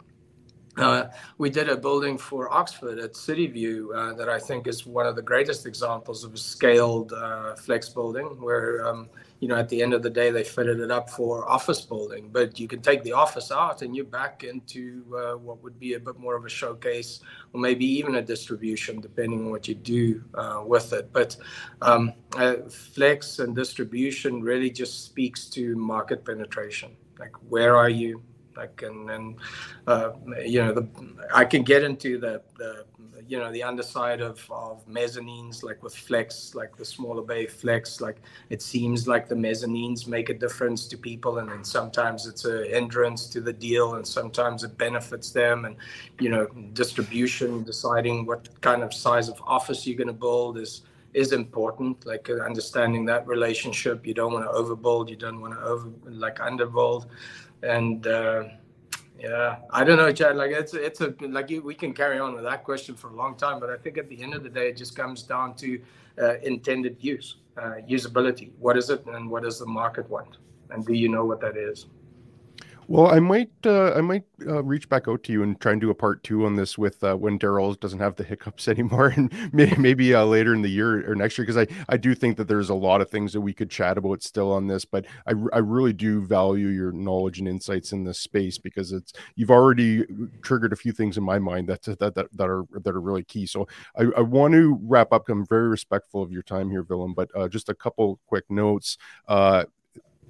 [1.37, 5.15] we did a building for Oxford at CityView uh, that I think is one of
[5.15, 9.09] the greatest examples of a scaled uh, flex building, where um,
[9.39, 12.29] you know at the end of the day they fitted it up for office building,
[12.31, 15.95] but you can take the office out and you're back into uh, what would be
[15.95, 17.21] a bit more of a showcase
[17.53, 21.11] or maybe even a distribution, depending on what you do uh, with it.
[21.11, 21.37] But
[21.81, 26.95] um, uh, flex and distribution really just speaks to market penetration.
[27.19, 28.21] Like where are you?
[28.57, 29.35] Like and and
[29.85, 30.11] uh,
[30.43, 30.87] you know the
[31.33, 32.85] I can get into the, the
[33.27, 38.01] you know the underside of, of mezzanines like with flex like the smaller bay flex
[38.01, 38.17] like
[38.49, 42.67] it seems like the mezzanines make a difference to people and then sometimes it's a
[42.67, 45.75] hindrance to the deal and sometimes it benefits them and
[46.19, 50.81] you know distribution deciding what kind of size of office you're going to build is
[51.13, 54.05] is important like understanding that relationship.
[54.05, 57.07] You don't want to overbuild you don't want to over like underbuild
[57.63, 58.43] and uh,
[59.19, 60.35] yeah, I don't know, Chad.
[60.35, 63.35] Like it's it's a like we can carry on with that question for a long
[63.35, 65.81] time, but I think at the end of the day, it just comes down to
[66.21, 68.51] uh, intended use, uh, usability.
[68.59, 70.37] What is it, and what does the market want,
[70.69, 71.87] and do you know what that is?
[72.89, 75.81] Well, I might uh, I might uh, reach back out to you and try and
[75.81, 79.07] do a part two on this with uh, when Darrell doesn't have the hiccups anymore,
[79.09, 82.15] and maybe, maybe uh, later in the year or next year because I I do
[82.15, 84.85] think that there's a lot of things that we could chat about still on this,
[84.85, 89.11] but I I really do value your knowledge and insights in this space because it's
[89.35, 90.05] you've already
[90.41, 93.23] triggered a few things in my mind that that that, that are that are really
[93.23, 93.45] key.
[93.47, 93.67] So
[93.97, 95.27] I, I want to wrap up.
[95.29, 98.97] I'm very respectful of your time here, Willem, but uh, just a couple quick notes.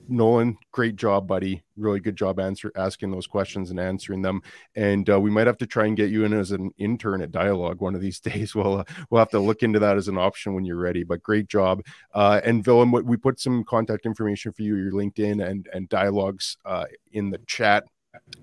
[0.10, 1.64] Nolan, great job, buddy.
[1.76, 4.42] Really good job answer asking those questions and answering them.
[4.76, 7.32] And uh, we might have to try and get you in as an intern at
[7.32, 8.56] DIALOG one of these days.
[8.56, 11.04] We'll uh, we'll have to look into that as an option when you're ready.
[11.04, 11.84] But great job.
[12.14, 16.58] Uh, and Willem, we put some contact information for you, your LinkedIn and and DIALOG's
[16.66, 17.84] uh, in the chat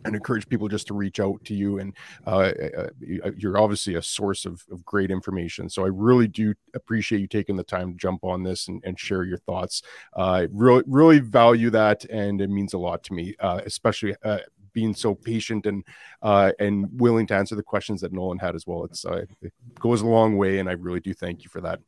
[0.05, 1.79] and encourage people just to reach out to you.
[1.79, 1.95] And
[2.27, 2.89] uh, uh,
[3.25, 5.69] uh, you're obviously a source of, of, great information.
[5.69, 8.99] So I really do appreciate you taking the time to jump on this and, and
[8.99, 9.83] share your thoughts.
[10.15, 14.39] Uh, really, really value that, and it means a lot to me, uh, especially uh,
[14.75, 15.85] being so patient and
[16.21, 18.85] uh, and willing to answer the questions that Nolan had as well.
[18.85, 21.81] It's uh, it goes a long way, and I really do thank you for that.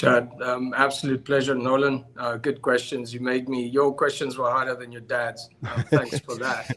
[0.00, 1.54] Chad, um, absolute pleasure.
[1.54, 3.12] Nolan, uh, good questions.
[3.12, 5.50] You made me, your questions were harder than your dad's.
[5.62, 6.74] Uh, thanks for that.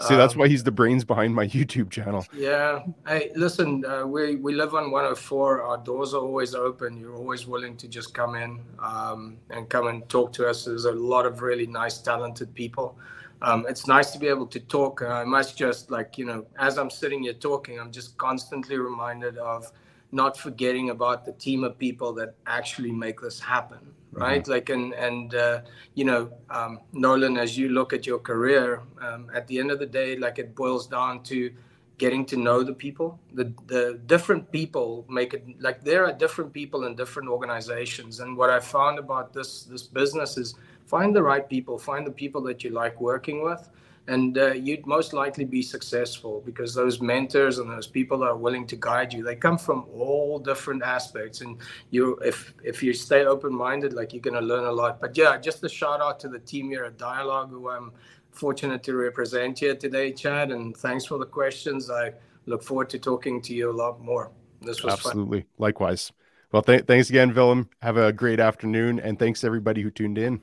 [0.00, 2.26] See, that's um, why he's the brains behind my YouTube channel.
[2.32, 2.80] Yeah.
[3.06, 5.60] Hey, listen, uh, we, we live on 104.
[5.60, 6.96] Our doors are always open.
[6.96, 10.64] You're always willing to just come in um, and come and talk to us.
[10.64, 12.96] There's a lot of really nice, talented people.
[13.42, 15.02] Um, it's nice to be able to talk.
[15.02, 19.36] I must just, like, you know, as I'm sitting here talking, I'm just constantly reminded
[19.36, 19.70] of
[20.12, 23.80] not forgetting about the team of people that actually make this happen
[24.12, 24.42] right?
[24.42, 24.52] Mm-hmm.
[24.52, 25.60] like and and uh,
[25.94, 29.78] you know um, nolan as you look at your career um, at the end of
[29.78, 31.50] the day like it boils down to
[31.98, 33.08] getting to know the people.
[33.32, 38.20] The the different people make it like there are different people in different organizations.
[38.20, 40.48] And what i found about this this business is
[40.94, 43.62] find the right people find the people that you like working with
[44.08, 48.36] and uh, you'd most likely be successful because those mentors and those people that are
[48.36, 51.40] willing to guide you they come from all different aspects.
[51.40, 51.58] And
[51.90, 55.00] you if if you stay open-minded like you're going to learn a lot.
[55.00, 57.92] But yeah just a shout out to the team here at DIALOG who i'm
[58.32, 60.50] fortunate to represent here today chad.
[60.50, 61.90] And thanks for the questions.
[61.90, 62.12] I
[62.46, 64.32] look forward to talking to you a lot more.
[64.62, 65.40] This was absolutely.
[65.42, 65.48] Fun.
[65.58, 66.12] likewise.
[66.50, 67.70] Well th- thanks again willem.
[67.80, 68.98] Have a great afternoon.
[68.98, 70.42] And thanks everybody who tuned in.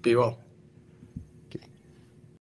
[0.00, 0.43] Be well